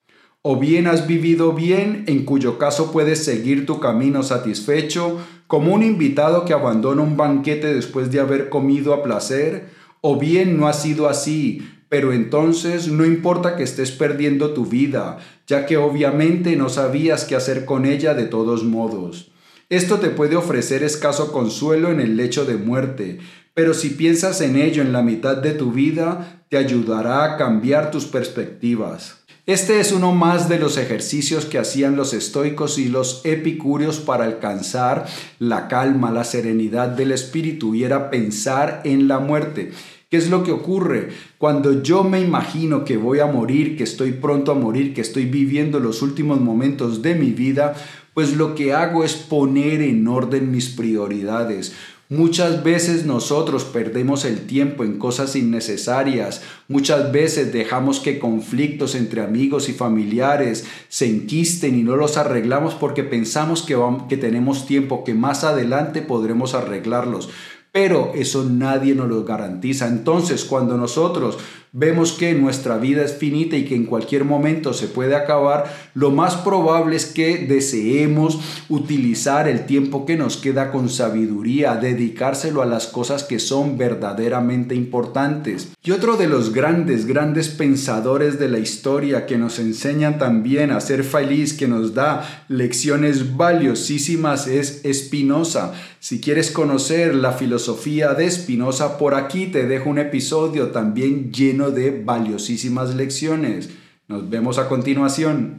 O 0.48 0.58
bien 0.58 0.86
has 0.86 1.08
vivido 1.08 1.54
bien, 1.54 2.04
en 2.06 2.24
cuyo 2.24 2.60
caso 2.60 2.92
puedes 2.92 3.24
seguir 3.26 3.66
tu 3.66 3.80
camino 3.80 4.22
satisfecho, 4.22 5.18
como 5.48 5.74
un 5.74 5.82
invitado 5.82 6.46
que 6.46 6.54
abandona 6.54 7.02
un 7.02 7.18
banquete 7.18 7.74
después 7.74 8.12
de 8.12 8.20
haber 8.20 8.50
comido 8.50 8.94
a 8.94 9.02
placer, 9.02 9.70
o 10.02 10.20
bien 10.20 10.56
no 10.56 10.68
ha 10.68 10.74
sido 10.74 11.10
así, 11.10 11.68
pero 11.90 12.14
entonces 12.14 12.88
no 12.90 13.08
importa 13.08 13.56
que 13.56 13.64
estés 13.64 13.90
perdiendo 13.90 14.54
tu 14.54 14.68
vida, 14.68 15.18
ya 15.48 15.66
que 15.66 15.78
obviamente 15.78 16.56
no 16.56 16.70
sabías 16.70 17.26
qué 17.26 17.34
hacer 17.34 17.66
con 17.66 17.88
ella 17.88 18.14
de 18.14 18.28
todos 18.28 18.64
modos. 18.64 19.32
Esto 19.70 19.98
te 19.98 20.10
puede 20.12 20.36
ofrecer 20.36 20.84
escaso 20.84 21.32
consuelo 21.32 21.90
en 21.90 22.00
el 22.00 22.18
lecho 22.18 22.46
de 22.46 22.58
muerte, 22.58 23.18
pero 23.56 23.74
si 23.74 23.90
piensas 23.90 24.42
en 24.42 24.58
ello 24.58 24.84
en 24.84 24.94
la 24.94 25.02
mitad 25.02 25.38
de 25.38 25.54
tu 25.54 25.72
vida, 25.72 26.44
te 26.50 26.58
ayudará 26.58 27.24
a 27.24 27.36
cambiar 27.36 27.90
tus 27.90 28.06
perspectivas. 28.06 29.25
Este 29.48 29.80
es 29.80 29.92
uno 29.92 30.12
más 30.12 30.50
de 30.50 30.58
los 30.58 30.76
ejercicios 30.76 31.46
que 31.46 31.60
hacían 31.60 31.96
los 31.96 32.16
estoicos 32.16 32.80
y 32.80 32.90
los 32.90 33.22
epicúreos 33.26 34.00
para 34.00 34.26
alcanzar 34.26 35.06
la 35.38 35.68
calma, 35.68 36.10
la 36.10 36.24
serenidad 36.24 36.90
del 36.90 37.12
espíritu 37.12 37.76
y 37.76 37.84
era 37.84 38.10
pensar 38.10 38.82
en 38.86 39.08
la 39.08 39.20
muerte. 39.20 39.72
¿Qué 40.10 40.18
es 40.18 40.32
lo 40.32 40.44
que 40.44 40.52
ocurre? 40.52 41.10
Cuando 41.38 41.84
yo 41.84 42.04
me 42.04 42.22
imagino 42.22 42.84
que 42.86 42.98
voy 42.98 43.20
a 43.20 43.28
morir, 43.28 43.78
que 43.78 43.84
estoy 43.84 44.14
pronto 44.14 44.52
a 44.52 44.56
morir, 44.56 44.96
que 44.96 45.02
estoy 45.02 45.26
viviendo 45.26 45.80
los 45.80 46.02
últimos 46.02 46.42
momentos 46.42 47.04
de 47.04 47.14
mi 47.14 47.30
vida, 47.30 47.76
pues 48.16 48.36
lo 48.36 48.56
que 48.56 48.74
hago 48.74 49.04
es 49.04 49.14
poner 49.14 49.84
en 49.84 50.08
orden 50.08 50.50
mis 50.50 50.70
prioridades. 50.70 51.76
Muchas 52.10 52.64
veces 52.64 53.08
nosotros 53.08 53.64
perdemos 53.64 54.26
el 54.26 54.46
tiempo 54.46 54.84
en 54.84 55.00
cosas 55.00 55.36
innecesarias, 55.36 56.44
muchas 56.68 57.12
veces 57.12 57.52
dejamos 57.52 58.00
que 58.00 58.20
conflictos 58.20 58.94
entre 58.94 59.22
amigos 59.22 59.70
y 59.70 59.74
familiares 59.74 60.66
se 60.88 61.08
enquisten 61.08 61.80
y 61.80 61.82
no 61.82 61.96
los 61.96 62.18
arreglamos 62.18 62.76
porque 62.76 63.04
pensamos 63.04 63.64
que, 63.64 63.76
que 64.08 64.18
tenemos 64.18 64.68
tiempo, 64.68 65.04
que 65.04 65.16
más 65.16 65.44
adelante 65.44 66.04
podremos 66.04 66.54
arreglarlos 66.54 67.30
pero 67.76 68.14
eso 68.16 68.46
nadie 68.46 68.96
nos 68.96 69.10
lo 69.10 69.26
garantiza. 69.26 69.90
Entonces, 69.90 70.46
cuando 70.46 70.78
nosotros 70.78 71.38
vemos 71.78 72.14
que 72.14 72.34
nuestra 72.34 72.78
vida 72.78 73.04
es 73.04 73.16
finita 73.18 73.58
y 73.58 73.66
que 73.66 73.76
en 73.76 73.86
cualquier 73.86 74.24
momento 74.24 74.72
se 74.72 74.88
puede 74.88 75.14
acabar, 75.14 75.66
lo 75.94 76.10
más 76.10 76.38
probable 76.38 76.96
es 76.96 77.06
que 77.06 77.40
deseemos 77.40 78.40
utilizar 78.70 79.50
el 79.50 79.66
tiempo 79.66 80.06
que 80.06 80.16
nos 80.16 80.38
queda 80.38 80.72
con 80.72 80.88
sabiduría, 80.88 81.76
dedicárselo 81.76 82.62
a 82.62 82.66
las 82.66 82.88
cosas 82.88 83.26
que 83.26 83.40
son 83.40 83.78
verdaderamente 83.78 84.74
importantes. 84.74 85.74
Y 85.84 85.92
otro 85.92 86.16
de 86.16 86.28
los 86.28 86.54
grandes, 86.54 87.06
grandes 87.06 87.50
pensadores 87.50 88.40
de 88.40 88.48
la 88.48 88.60
historia 88.60 89.26
que 89.26 89.38
nos 89.38 89.60
enseñan 89.60 90.18
también 90.18 90.72
a 90.72 90.80
ser 90.80 91.04
feliz, 91.04 91.52
que 91.54 91.68
nos 91.68 91.94
da 91.94 92.46
lecciones 92.48 93.36
valiosísimas, 93.36 94.48
es 94.48 94.82
Spinoza. 94.94 95.74
Si 96.00 96.22
quieres 96.22 96.52
conocer 96.52 97.16
la 97.16 97.32
filosofía 97.32 98.14
de 98.14 98.30
Spinoza, 98.30 98.98
por 98.98 99.16
aquí 99.16 99.48
te 99.48 99.68
dejo 99.68 99.90
un 99.90 99.98
episodio 99.98 100.68
también 100.68 101.32
de 101.72 102.04
valiosísimas 102.04 102.96
lecciones. 102.96 103.70
Nos 104.08 104.30
vemos 104.30 104.58
a 104.58 104.68
continuación. 104.68 105.54